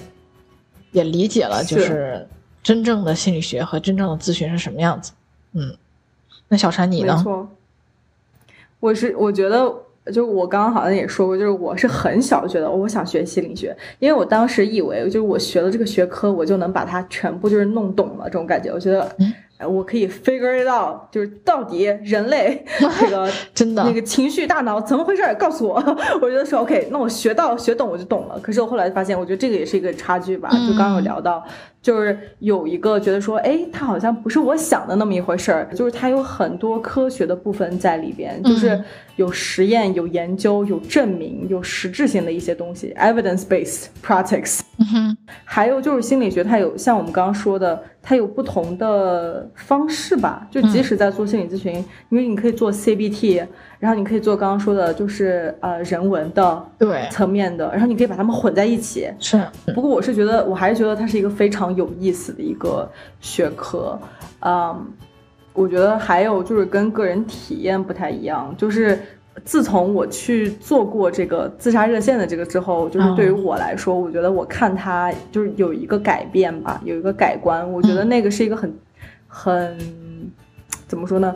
[0.93, 2.29] 也理解了就是是
[2.63, 5.13] 真正的心理学和真正的咨询是什么样子。
[5.53, 5.77] 嗯，
[6.49, 7.17] 那小陈你呢？
[7.17, 7.49] 没错。
[8.81, 9.75] 我是我觉得，
[10.13, 18.71] 就我刚刚好像也说过，就是我是很小觉得我想学心理学，因为我当时以为就是我学了这个学科，我就能把它全部就是弄懂了这种感觉。
[18.71, 19.17] 我觉得，
[19.67, 22.65] 我可以 figure it out，就是到底人类
[23.01, 25.23] 这个 真的那个情绪大脑怎么回事？
[25.39, 25.75] 告诉我。
[26.23, 28.39] 我觉得说 OK，那我学到学懂我就懂了。
[28.41, 30.49] 可是我后来发现，我觉得这个也是一个差距吧。
[30.51, 31.45] 就刚刚有聊到，
[31.83, 38.85] 就是有一个觉得说，哎，它好像不是我想的那么一回事儿，就是它有很多科学的部分在里边，就是嗯
[39.17, 44.61] 有实验、有研究、有证明、有实质性的一些东西，evidence-based practice。
[44.79, 50.47] 嗯哼，还有就是心理学，它有像我们刚刚说的，它有不同的方式吧。
[50.51, 51.75] 就即使在做心理咨询，
[52.09, 53.47] 因为你可以做 CBT，
[53.79, 59.09] 然后你可以做刚刚说的，就是呃人文的对，层面的，然后你可以把它们混在一起。
[59.19, 59.41] 是，
[59.75, 63.99] 不过我是觉得，我还是觉得它是一个非常有意思的一个学科。
[64.41, 64.87] 嗯，
[65.53, 68.99] 我觉得还有就是跟个人体验不太一样，就是
[69.49, 77.67] 自从我去做过这个自杀热线的这个之后，就是对于我来说，我觉得我看它就是有一个改变吧，有一个改观。
[77.73, 78.79] 我觉得那个是一个很
[79.27, 79.79] 很
[80.87, 81.35] 怎么说呢？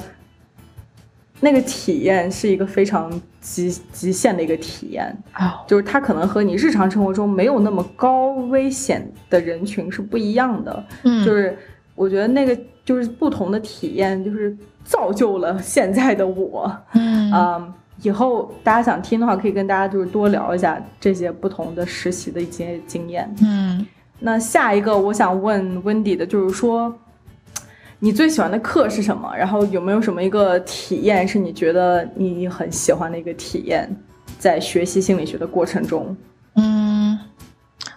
[1.40, 5.06] 那个体验是一个非常极极限的一个体验。
[5.38, 10.84] 哦，就是它可能和你日常生活中没有那么高危险的人群是不一样的。
[11.04, 11.56] 嗯，就是
[11.94, 16.70] 我觉得那个就是不同的体验，就是造就了现在的我。
[16.92, 23.34] 嗯嗯，以后大家想听的话，可以跟大家就是多聊一下这些不同的实习的一些经验。
[23.40, 23.86] 嗯
[24.24, 26.96] 那下一个我想问 Wendy 的就是说，
[27.98, 29.34] 你最喜欢的课是什么？
[29.36, 33.88] 然后有没有什么一个体验是你觉得你很喜欢的一个体验，
[34.38, 36.16] 在学习心理学的过程中？
[36.54, 37.18] 嗯，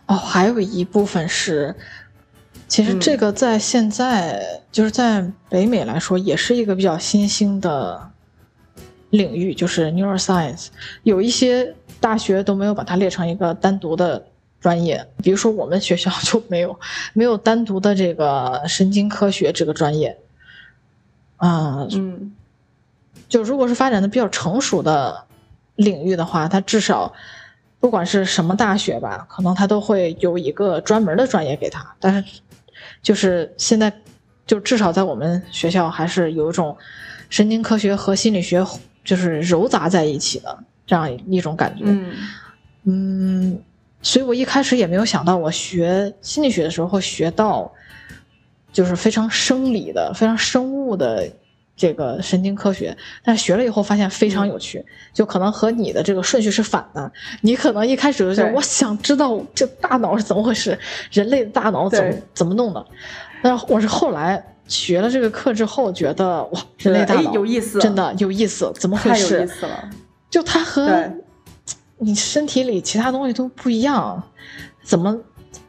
[0.07, 1.75] 哦，还有一部分是，
[2.67, 4.41] 其实嗯这个在现在、
[4.71, 8.09] 就是在北美来说，也是一个比较新兴的
[9.17, 10.67] 领域，就是 neuroscience。
[11.03, 14.25] 有一些大学都没有把它列成一个单独的
[14.59, 16.79] 专业，比如说我们学校就没有
[17.13, 20.17] 没有单独的这个神经科学这个专业。
[21.37, 22.33] 啊、嗯
[23.27, 25.25] 就如果是发展的比较成熟的
[25.75, 27.11] 领域的话，它至少
[27.79, 31.95] 不管是什么大学吧，可能它都会有一个专门的专业给他。
[31.99, 32.41] 但是
[33.01, 33.91] 就是现在，
[34.45, 36.77] 就至少在我们学校还是有一种
[37.29, 38.63] 神经科学和心理学
[39.05, 41.83] 就是揉杂在一起的这样一种感觉。
[41.85, 42.13] 嗯
[42.83, 43.59] 嗯，
[44.01, 47.71] 所以我一开始也没有想到，我学心理学的时候会学到，
[48.73, 51.27] 就是非常生理的、非常生物的
[51.75, 52.95] 这个神经科学。
[53.23, 57.11] 但是学了以后发现非常有趣，就可能和你的这个顺序是反的。
[57.41, 60.77] 你可能一开始就对是我想知道这大脑是怎么回事，
[61.11, 62.85] 人类的大脑怎么怎么弄的，
[63.41, 64.43] 但是我是后来。
[64.67, 69.43] 学了这个课之后，觉得哇，人类大哎脑有意思真的有意思，怎么回太有事？
[69.43, 69.89] 意思了。
[70.29, 71.09] 就它和
[71.97, 74.21] 你身体里其他东西都不一样，
[74.83, 75.17] 怎么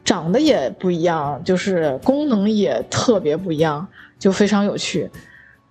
[0.03, 3.87] 长得也不一样，就是功能也特别不一样，
[4.19, 5.09] 就非常有趣。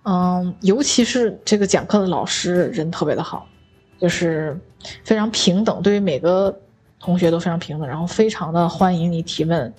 [0.03, 3.45] 嗯，尤其是这个讲课的老师人特别的好，
[3.99, 4.57] 就是
[5.03, 6.57] 非常平等，对于每个
[6.99, 9.73] 同学都非常平等，然后非常的欢迎你提问。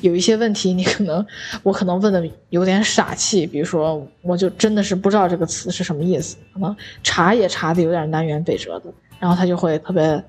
[0.00, 1.24] 有一些问题你可能
[1.62, 10.24] 我可能问的有点傻气，比如说我就真的是不知道这个词是什么意思，可能查也查的有点南辕北辙的，然后他就会特别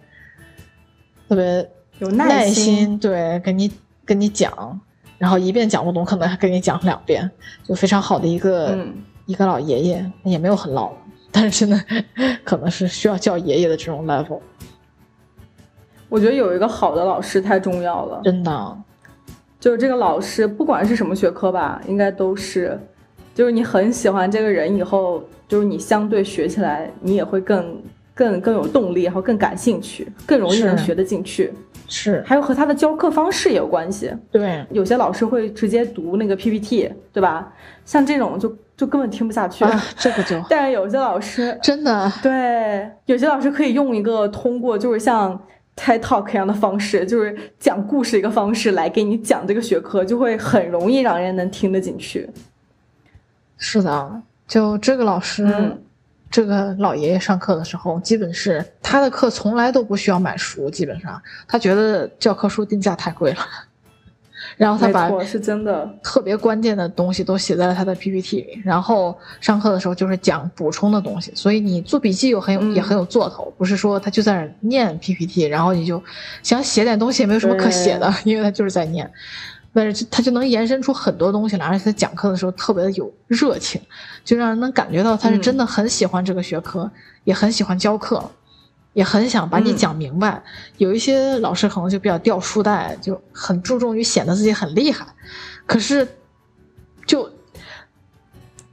[1.27, 3.71] 特别有耐耐心对，跟你
[4.05, 4.79] 跟你讲，
[5.17, 7.29] 然后一遍讲不懂，可能还跟你讲两遍，
[7.63, 8.93] 就非常好的一个、嗯。
[9.29, 10.91] 一个老爷爷，也没有很老，
[11.31, 11.79] 但是真的
[12.43, 14.39] 可能是需要叫爷爷的这种 level，
[16.09, 18.21] 我觉得有一个好的老师太重要了。
[18.23, 18.77] 真的，
[19.59, 22.79] 就是这个老师，不管是什么学科吧，应该都是，
[23.35, 27.81] 就是你很喜欢这个人以后，就是你相对学起来，你也会更
[28.13, 31.53] 更更有动力，然后更感兴趣，更容易能学得进去。
[31.91, 34.11] 是，还有和他的教课方式也有关系。
[34.31, 37.51] 对，有些老师会直接读那个 PPT，对吧？
[37.83, 39.65] 像这种就就根本听不下去。
[39.65, 40.39] 啊，这个就。
[40.47, 45.41] 但是有些老师真的对，有些老师可以用一个通过就是像
[45.79, 52.29] TED Talk 一样的方式，就是讲故事一个方式来给你讲这个学科，就会很容易让人能听得进去。
[53.57, 55.47] 是的，就这个老师。
[56.31, 63.39] 这个老爷爷上课的时候，基本是他的课从来都不需要买书，基本上他觉得教科书定价太贵了，
[64.59, 65.89] 然后他把是真的。
[66.03, 76.03] 特别关键的东西都写在了他的 PPT 里，然后上课的时候就是讲补充的东西，所以你做笔记又很有也很有做头，不是说他就在那念 PPT，然后你就
[76.43, 79.09] 想写点东西也没有什么可写的，因为他就是在念。
[79.71, 83.79] 但是他就能延伸出很多东西来，而且他讲课的时候特别的有热情，
[84.25, 86.91] 就让人能感觉到他是真的很喜欢这个学科，
[87.23, 88.29] 也很喜欢教课，
[88.99, 90.43] 也很想把你讲明白。
[90.75, 95.07] 有一些老师可能就比较掉书袋，就很注重于显得自己很厉害，
[95.65, 96.05] 可是
[97.05, 97.23] 就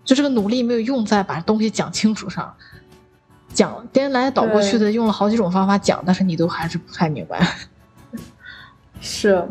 [0.04, 2.52] 就这个努力没有用在把东西讲清楚上，
[3.54, 7.46] 讲颠来倒过去的用了好几种方法讲，但是你都还是不太明白。
[9.00, 9.48] 是。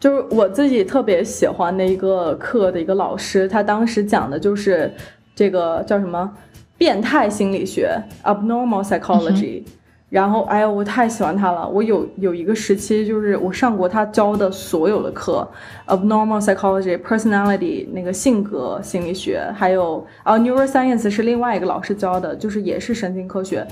[0.00, 4.90] 就是我自己特别喜欢的一个课的一个老师，他当时讲的就是
[5.34, 6.32] 这个叫什么
[6.78, 9.64] 变态心理学 （abnormal psychology）。
[10.08, 11.68] 然后，哎呀，我太喜欢他了。
[11.68, 15.46] 我有有一个时期，就是我上过他教的所有的课
[15.86, 23.66] ，abnormal psychology、personality 那个性格心理学，还有啊，neuroscience 是另外一个老师教的，就是也是神经科学。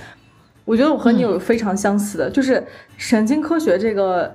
[0.66, 2.62] 我觉得我和你有非常相似的，就是
[2.99, 4.35] 神经科学这个。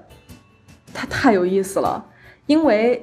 [0.94, 2.04] 它太有意思了，
[2.48, 3.02] 因为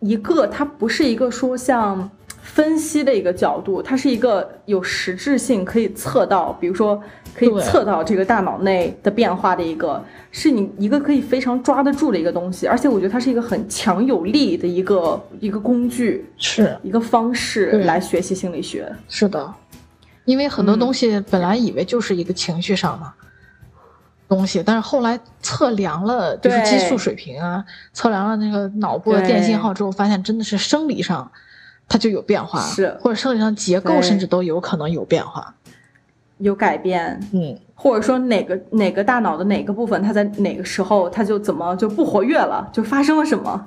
[0.00, 2.10] 一个它不是一个说像
[2.46, 7.02] 分析的一个角度，它是一个有实质性可以测到，比如说
[7.34, 16.78] 可以测到这个大脑内的变化的一个，是你一个可以非常抓得住的一个东西，而且我觉得它是一个很强有力的一个一个工具，是。
[16.82, 18.90] 一个方式来学习心理学。
[19.08, 19.52] 是的，
[20.24, 23.12] 因为很多东西本来以为就是一个情绪上的。
[24.28, 31.30] 东西，但是后来测量了，就是激素水平啊，测量了那个脑部的电信号之后，发现真的是生理上，
[31.88, 35.54] 它就有变化，是或者生理上结构甚至都有可能有变化，
[36.38, 43.66] 有改变，嗯，或者说哪个哪个大脑的哪个部分，它在哪个时候它就怎么就不活跃了，就发生了什么，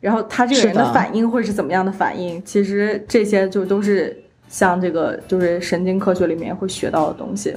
[0.00, 2.42] 然后他这个人的反应会是怎么样的反应？
[2.44, 4.16] 其实这些就都是
[4.48, 7.54] 像这个就是神经科学里面会学到的东西。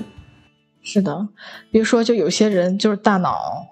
[0.82, 1.28] 是的，
[1.72, 3.68] 比如说，就有些人就是大脑，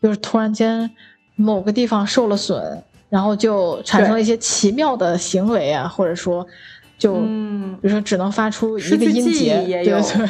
[0.00, 0.88] 就是突然间
[1.34, 6.46] 某个地方受了损，然后就产生了一些奇妙的行为啊，或者说，
[6.98, 10.28] 就比如说只能发出一个音节，对对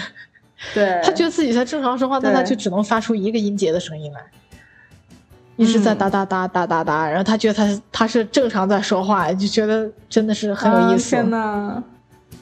[0.74, 4.20] 对，他觉得自己在正常说话，但他就只能发出一个音节的声音来，
[5.56, 11.10] 一直在哒哒哒哒哒哒，然后他觉得他他是正常在说话，就觉得真的是很有意思。
[11.10, 11.82] 天呐！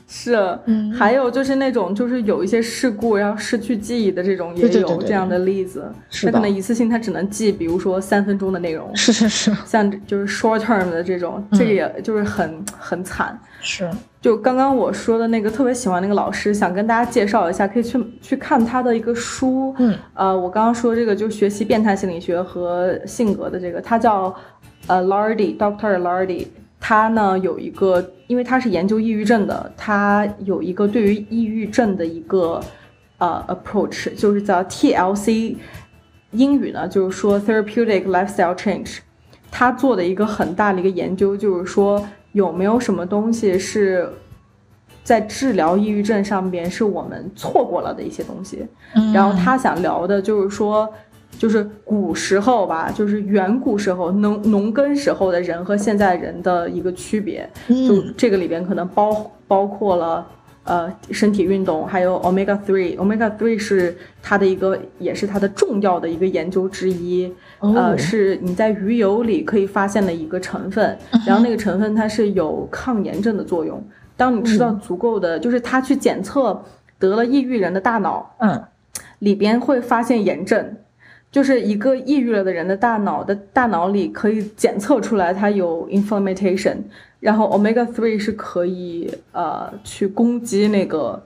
[0.09, 0.93] 是，嗯。
[0.93, 5.85] 还有就是那种就是有一些事故然后失去记忆的这种也有这样的例子，
[6.23, 13.39] 他可能一次性他只能记，比如说三分钟的内容，是是是，像就是 short term 的这种，这个也就是很很惨。
[13.61, 19.75] 是，就刚刚我说的那个特别喜欢那个老师，想跟大家介绍一下，可以去去看他的一个书。
[19.79, 24.33] 嗯，呃，我刚刚说这个就学习变态心理学和性格的这个，他叫
[24.87, 26.47] 呃 Lardy，Doctor Lardy。
[26.79, 32.61] 他呢有一个，因为他是研究抑郁症的，他有一个对于抑郁症的一个
[33.19, 35.57] 呃 approach，就是叫 TLC，
[36.33, 38.99] 英语呢就是说 therapeutic lifestyle change。
[39.51, 44.09] 他做的一个很大的一个研究，就是说有没有什么东西是
[45.03, 48.67] 在治疗抑郁症上边是我们错过了的一些东西。
[49.15, 50.93] 然后他想聊的就是说。
[51.39, 60.27] 就是古时候吧，就是远古时候农农耕时候的人和现在人的一个区别，就这个里边可能包包括了
[60.65, 67.31] 呃身体运动，还有 omega three，omega three 是它的一个也是它的重要的一个研究之一，
[67.61, 70.97] 呃是你在鱼油里可以发现的一个成分，
[71.27, 73.83] 然后那个成分它是有抗炎症的作用，
[74.17, 76.65] 当你吃到足够的，就是它去检测
[76.99, 78.65] 得了抑郁人的大脑，嗯，
[79.19, 80.75] 里边会发现炎症。
[81.37, 86.77] 就是一个抑郁了的人的大脑的大脑里可以检测出来，它有 inflammation，
[87.21, 91.23] 然后 omega three 是可以呃去攻击那个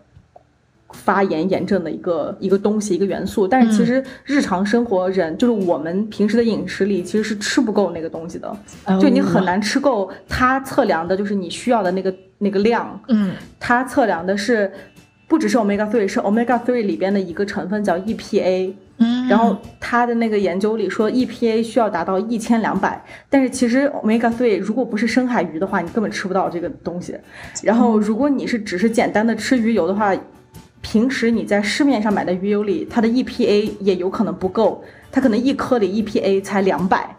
[0.91, 3.47] 发炎炎症的一个一个东西一个元素。
[3.47, 8.57] 但是其实日常生活人就是我们平时的饮食里其实是吃不够那个东西的，
[9.01, 10.11] 就你很难吃够。
[10.29, 14.73] 它测量的就是你需要的那个那个量，嗯，它测量的是
[15.31, 18.75] 不只是 omega three，是 omega three 里边的一个成分叫 EPA。
[18.99, 27.17] 嗯，然后他的那个研究里说，EPA 需要达到一千两百，但是其实 omega three 如果不是深海鱼的话，你根本吃不到这个东西。
[27.63, 30.13] 然后如果你是只是简单的吃鱼油的话，
[30.81, 37.17] 平时你在市面上买的鱼油里，它的 EPA 也有可能不够，它可能一颗里 EPA 才两百，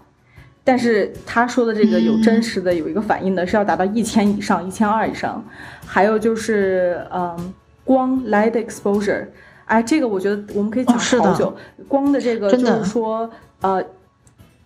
[0.65, 5.43] 但是他说的这个有真实的有一个反应的是要达到一千以上，一千二以上。
[5.85, 7.53] 还有就是嗯，
[7.91, 9.27] 光 light exposure。
[9.65, 11.53] 哎，这个我觉得我们可以讲好久。
[11.89, 13.29] 光的这个就是说，
[13.59, 13.83] 呃，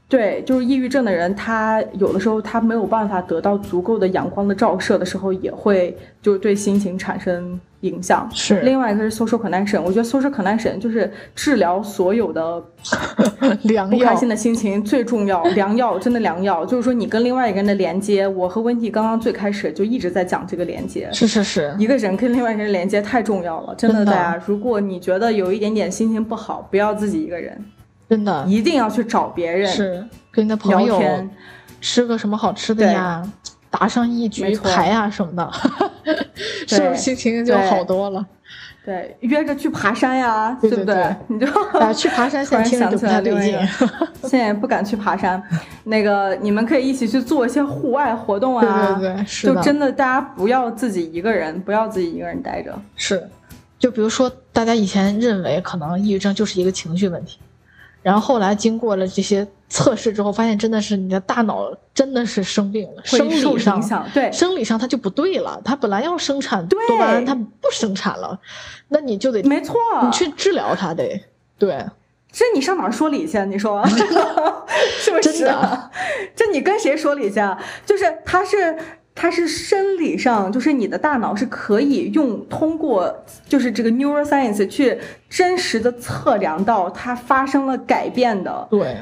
[0.08, 8.30] 对，就是抑郁症的人，他有的时候他没有办法得到足够的阳光的照射的时候，也会就对心情产生影响。
[8.32, 8.62] 是。
[8.62, 12.64] 另外一个是 social connection，我觉得 social connection 就是治疗所有的
[13.90, 16.64] 不开心的心情最重要良药，真的良药。
[16.64, 21.10] 就是说你跟另外一个人的连接，我和温蒂刚刚最开始就一直在讲这个连接。
[21.12, 27.60] 是是是，一个人跟另外一个人连接太重要了，真的，大家，如果你觉得有一点点心情不好，不要自己一个人。
[28.10, 31.02] 真的，一定要去找别人，是跟你的朋友
[31.82, 33.24] 吃个什么好吃的呀，
[33.70, 35.52] 打上一局牌啊什么的，
[36.68, 36.98] 是不是？
[36.98, 38.26] 心情就好多了？
[38.86, 41.16] 对，约着去爬山呀，对不对？
[41.28, 41.48] 你就
[41.94, 43.60] 去爬山， 现在听着不太对劲，
[44.22, 45.42] 现在也不敢去爬山。
[45.86, 52.80] 那个，你们可以一起去做一些户外活动啊，对对对，就真的大家不要自己一个人，不要自己一个人待着。
[52.96, 53.28] 是，
[53.80, 57.40] 就比如说大家以前认为可能抑郁症就是一个情绪问题。
[58.06, 68.40] 然后后来经过了这些测试之后，发现真的是你的大脑真的是生病了，生理上对生理上它就不对了，它本来要生产多巴胺，它不生产了，
[68.90, 71.20] 那你就得没错，你去治疗它得
[71.58, 71.84] 对。
[72.32, 73.44] 这你上哪说理去？
[73.46, 73.84] 你说
[75.00, 75.52] 是不是？
[76.36, 77.40] 这你跟谁说理去？
[77.88, 78.78] 就是他是。
[79.18, 85.00] 它是生理上，就是你的大脑是可以用通过，就是这个 neuroscience 去
[85.30, 88.68] 真实的测量到它发生了改变的。
[88.70, 88.98] 对，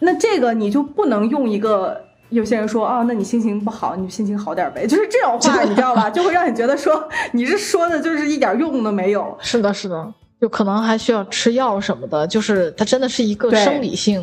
[0.00, 6.10] 那这个你就不能用一个有些人说啊，那你心情不好，你心情好点呗，就是这种话，你知道吧？
[6.10, 9.38] 就会让你觉得说你是说的就是一点用都没有。
[9.40, 14.20] 是的，是的，就可能还需要吃药什么的，就是它真的是一个生理性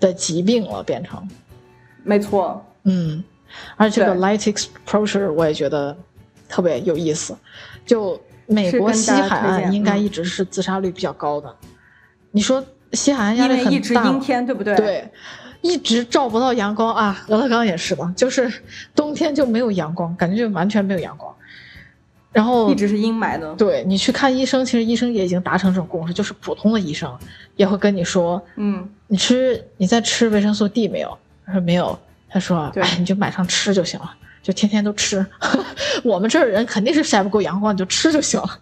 [0.00, 1.22] 的疾病了，变成。
[2.02, 3.22] 没错，嗯。
[3.76, 5.96] 而且这个 light exposure 我也觉得
[6.48, 7.36] 特别有意思。
[7.86, 11.54] 就美国西海岸应该一直是自杀率比较高的。
[12.30, 14.76] 你说西海岸压力很大，一直阴天，对不对？
[14.76, 15.10] 对，
[15.62, 17.24] 一直照不到阳光啊。
[17.28, 18.52] 俄勒冈也是的，就是
[18.94, 21.34] 冬天就没有阳光，感觉就完全没有阳光。
[22.30, 23.54] 然后一直是阴霾的。
[23.54, 27.10] 对你去看医生，其实医生也已经达成这种共识，就是普通的医生
[27.56, 31.16] 也会跟你说，嗯，你吃你在吃维生素 D 没有？
[31.46, 31.98] 他说没有。
[32.30, 35.24] 他说：“哎，你就买上吃就行了，就天天都吃。
[36.04, 38.58] 我们这儿人肯定是晒不够阳光，你就吃就行了，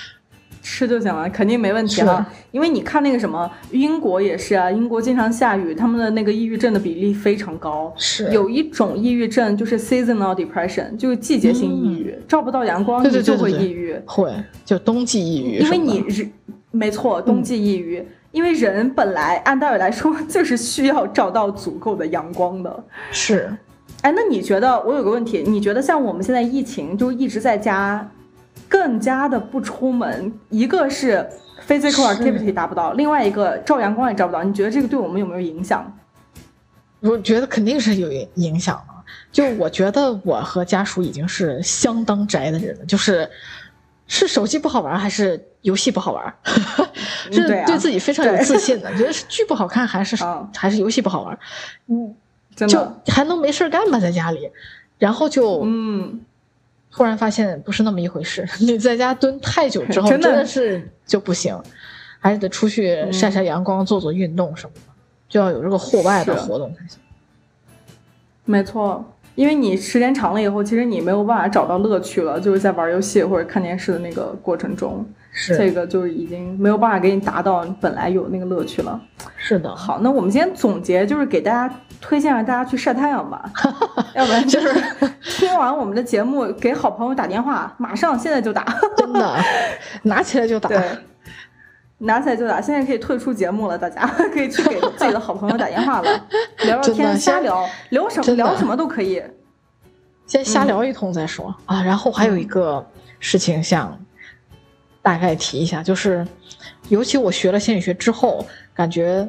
[0.62, 2.26] 吃就行了，肯定没问题啊。
[2.50, 7.92] 因为你看那个什么，英国也是啊，英国经常下雨，他们的那个抑郁症的比例非常高。
[7.98, 14.32] 是有一种抑郁症就是 seasonal depression，就是季节性抑郁，照不到阳光你就会抑郁，会
[14.64, 15.58] 就冬季抑郁。
[15.58, 16.26] 因为你是
[16.70, 18.02] 没错，冬季抑郁。”
[18.32, 23.54] 因为人本来按道理来说就是需要照到足够的阳光的，是。
[24.00, 25.44] 哎，那你觉得我有个问题？
[25.46, 28.10] 你觉得像我们现在疫情就一直在家，
[28.68, 31.24] 更加的不出门，一个是
[31.68, 35.96] physical activity 达不到，另外一个照阳光也照不到，你觉得这个对我们有没有影响？
[37.00, 38.92] 我觉得肯定是有影响的。
[39.30, 43.28] 就我觉得我和家属已经是相当宅的人了，就是
[44.12, 45.48] 是手机不好玩还是？
[45.62, 46.34] 游戏不好玩，
[47.30, 50.16] 是对自己非常有自信的，觉得是剧不好看还是
[50.56, 51.38] 还是游戏不好玩，
[51.86, 52.12] 嗯，
[52.66, 54.50] 就还能没事干吧在家里，
[54.98, 56.20] 然后就嗯，
[56.90, 61.56] 忽然发现不是那么一回事， 你在家蹲太久之后真的是就不行，
[62.18, 64.92] 还是得出去晒晒阳光、做做运动什么的，
[65.28, 66.98] 就要有这个户外的活动才行。
[68.44, 69.04] 没错。
[69.34, 79.00] 因为你时间长了以后，其实你没有办法找到乐趣了，就是在玩游戏或者看电视的那个过程中，是这个就是已经没有办法给你达到本来有那个乐趣了。
[79.36, 79.74] 是的。
[79.74, 83.50] 好，那我们今天总结就是给大家推荐让大家去晒太阳吧，
[84.14, 84.74] 要不然就是
[85.22, 88.64] 听完我们的节目给好朋友打电话，马上现在就打，
[88.96, 89.36] 真的
[90.04, 90.68] 拿起来就打。
[90.68, 90.78] 对。
[92.04, 96.26] 拿起来就打，现在可以退出节目了，大家 可以去给自己的好朋友打电话了，
[96.64, 99.22] 聊聊天，瞎聊，聊什么聊什么都可以，
[100.26, 101.82] 先瞎聊一通再说啊。
[101.82, 102.84] 然后还有一个
[103.20, 103.98] 事情想
[105.00, 106.26] 大概提一下，就是
[106.88, 108.44] 尤其我学了心理学之后，
[108.74, 109.28] 感觉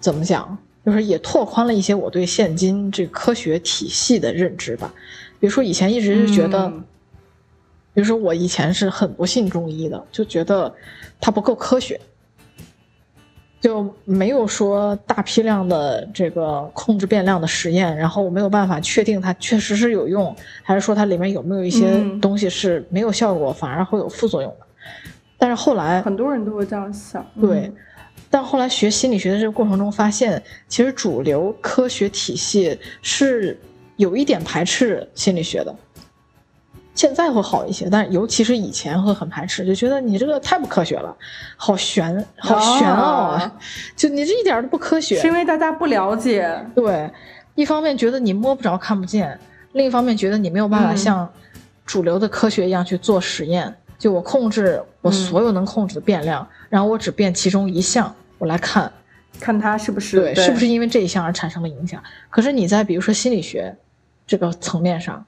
[0.00, 4.92] 怎么讲，就是也拓宽了一些我对现今这科学体系的认知吧。
[5.38, 6.84] 比如说以前一直是觉得，嗯
[7.98, 10.72] 比如说我以前是很不信中医的，就觉得
[11.20, 12.00] 它不够科学。
[13.60, 20.32] 就没有说大批量的这个控制变量的实验，然后我没有办法确定它确实是有用，
[20.62, 24.66] 还是说它里面有没有一些嗯东西是没有效果，反而会有副作用的。
[25.36, 27.26] 但是后来，很多人都会这样想。
[27.40, 27.74] 对嗯，
[28.30, 33.58] 但后来学心理学的这个过程中，发现其实主流科学体系是
[33.96, 35.74] 有一点排斥心理学的。
[36.98, 41.16] 现在会好一些，但尤其是以前会很排斥，就觉得你这个太不科学了，
[41.56, 43.40] 好玄，好玄奥啊！
[43.40, 43.60] 啊
[43.94, 45.16] 就你这一点儿都不科学。
[45.20, 46.60] 是因为大家不了解。
[46.74, 47.08] 对，
[47.54, 49.38] 一方面觉得你摸不着、看不见，
[49.74, 51.32] 另一方面觉得你没有办法嗯像
[51.86, 53.72] 主流的科学一样去做实验。
[53.96, 58.92] 就我控制我嗯所有能控制的变量，然后我只变其中一项，我来看，
[59.38, 62.02] 看它是不是对，是不是因为这一项而产生了影响？
[62.28, 63.76] 可是你在比如说心理学
[64.26, 65.24] 这个层面上，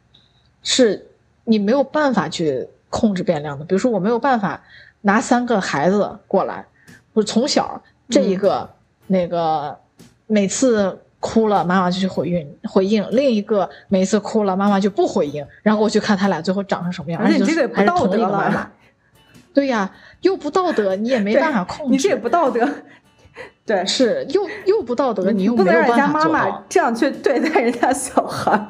[0.65, 1.07] 是
[1.45, 3.65] 你没有办法去控制变量的。
[3.65, 4.61] 比如说，我没有办法
[5.03, 6.65] 拿三个孩子过来，
[7.13, 8.69] 我从小这一个、
[9.07, 9.79] 那个
[10.27, 15.47] 每次哭了，妈妈就去回应回应；另一个每次哭了，妈妈就不回应。
[15.63, 18.71] 然后我去看他俩最后长成什么样，而且你这个也不道德了个妈妈。
[19.53, 21.93] 对呀，又不道德，你也没办法控制。
[21.93, 22.69] 你这也不道德。
[23.67, 28.69] 对，是又又不道德，你又不能没有办让人家妈妈这样去对待人家小孩。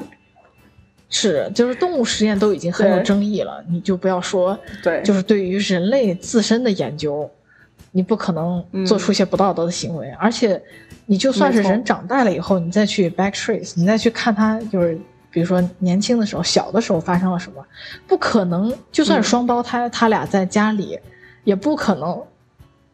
[1.10, 7.28] 是，就是动物实验都已经很有争议了，你就不要说，对，就是对于人类自身的研究，
[7.90, 10.62] 你不可能做出一些不道德的行为，而且
[11.06, 14.96] 你就算是人长大了以后，你再去 back trace，你再去看他，就是
[15.32, 17.64] 比如说年轻的时候、小的时候发生了什么，
[18.06, 20.98] 不可能，就算是双胞胎，他俩在家里，
[21.42, 22.22] 也不可能。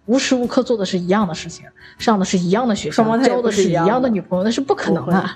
[0.06, 1.66] 无时无刻做的是一样的事情，
[1.98, 5.28] 上的是一样的学校交的是一样的女朋友，那是不可能的会。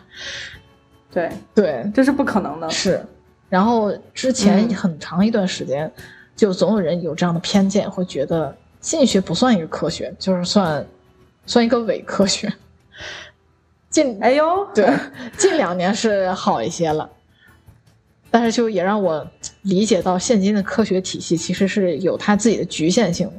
[1.12, 2.70] 对，对，这是不可能的。
[2.70, 3.04] 是，
[3.48, 5.90] 然后之前嗯很长一段时间，
[6.36, 10.86] 就总有人有这样的偏见，会觉得心理学不算一个科学，就是算
[11.46, 12.52] 算一个伪科学。
[13.90, 14.88] 近哎呦，对
[15.36, 17.10] 近两年是好一些了，
[18.30, 19.26] 但是就也让我
[19.62, 23.34] 理解到现今的科学体系其实是有它自己的局限性的。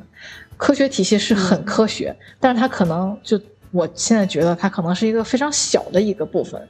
[0.57, 3.39] 科学体系是很嗯科学，但是它可能就
[3.71, 6.61] 我现在觉得它可能是一个非常小的一个部分。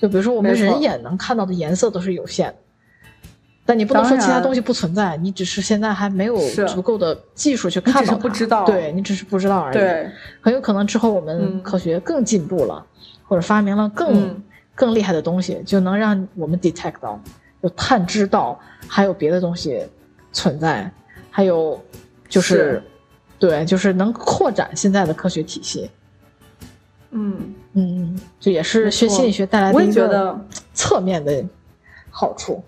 [0.00, 2.54] 就比如说我们人眼能看到的颜色都是有限的，
[3.66, 6.36] 但你不能说其他东西不存在，你只是现在还没有
[6.66, 8.64] 足够的技术去看到它，是不知道。
[8.64, 9.74] 对你只是不知道而已。
[9.74, 11.62] 对，很有可能之后我们嗯。
[11.62, 12.84] 科学更进步了，
[13.28, 14.42] 或者发明了更、嗯。
[14.72, 17.20] 更厉害的东西，就能让我们 detect 到，
[17.62, 19.86] 就探知到还有别的东西
[20.32, 20.90] 存在，
[21.30, 21.78] 还有
[22.30, 22.82] 就是是。
[23.38, 25.90] 对，就是能扩展现在的科学体系。
[27.10, 30.38] 嗯，嗯，这也是学心理学带来的一个
[30.72, 31.44] 侧面的
[32.10, 32.62] 好处。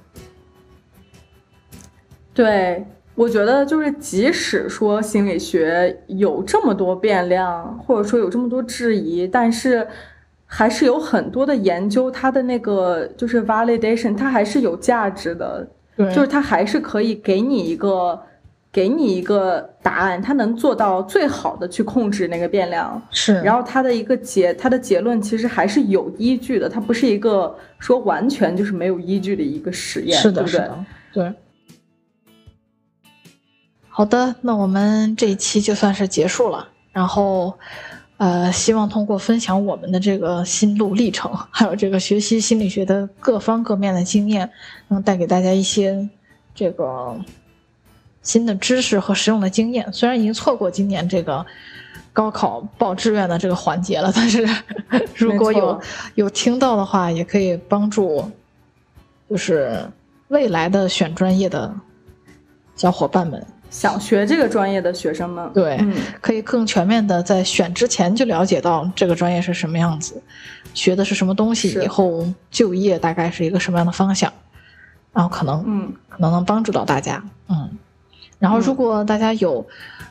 [2.35, 2.85] 对，
[3.15, 9.87] 我觉得就是即使说心理学有这么多变量，或者说有这么多质疑，但是
[10.47, 15.69] 还是有很多的研究，它的那个就是 validation，它还是有价值的。
[15.95, 18.19] 对，就是它还是可以给你一个，
[18.73, 23.01] 给你一个答案，它能做到最好的去控制那个变量。
[23.11, 30.51] 是，然后它的一个结，它的结论其实还是有依据的，它不是一个说完全就是没有依据的一个实验，是的，对不对？
[30.51, 31.33] 是的，对。
[33.91, 36.67] 好的，那我们这一期就算是结束了。
[36.93, 37.53] 然后，
[38.17, 44.51] 呃，希望通过分享我们的这个心路历程，还有这个学习心理学的各方各面的经验，
[44.89, 46.09] 能带给大家一些
[46.55, 47.15] 这个
[48.23, 49.93] 新的知识和实用的经验。
[49.93, 51.45] 虽然已经错过今年这个
[52.13, 54.47] 高考报志愿的这个环节了，但是
[55.15, 55.81] 如果有
[56.15, 58.31] 有听到的话，也可以帮助
[59.29, 59.79] 就是
[60.29, 61.75] 未来的选专业的
[62.77, 70.23] 小伙伴们，想学这个专业的学生们，对嗯，可以更全面的在选之前就了解到这个专业是什么样子，
[70.75, 74.31] 学的是什么东西，以后就业大概是一个什么样的方向，
[75.15, 77.71] 然后可能嗯，可能能帮助到大家，嗯。
[78.43, 79.65] 然后，如果大家有、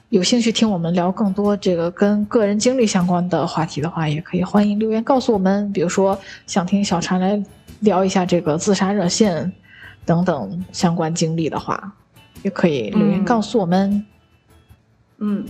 [0.08, 5.70] 有兴趣听我们聊更多这个跟个人经历相关的话题的话，也可以欢迎留言告诉我们。
[5.74, 6.18] 比如说，
[6.48, 7.44] 想听小婵来
[7.82, 9.52] 聊一下这个自杀热线
[10.06, 11.92] 等等相关经历的话，
[12.42, 14.06] 也可以留言嗯告诉我们。
[15.18, 15.46] 嗯，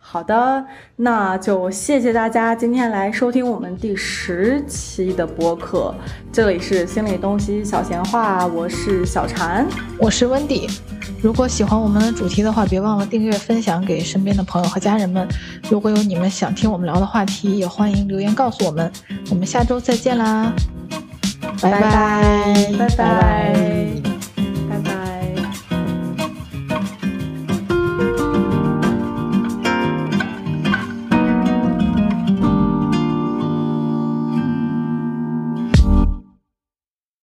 [0.00, 0.64] 好的，
[0.96, 5.94] 那就谢谢大家今天来收听我们第十期的播客，
[6.32, 9.64] 这里是心理东西小闲话，我是小婵，
[10.00, 10.66] 我是温迪，
[11.24, 15.26] 如果喜欢我们的主题的话，别忘了订阅、分享给身边的朋友和家人们。
[15.70, 18.92] 如果有你们想听我们聊的话题，也欢迎留言告诉我们。
[19.30, 20.52] 我们下周再见啦，
[21.62, 23.93] 拜拜拜拜拜。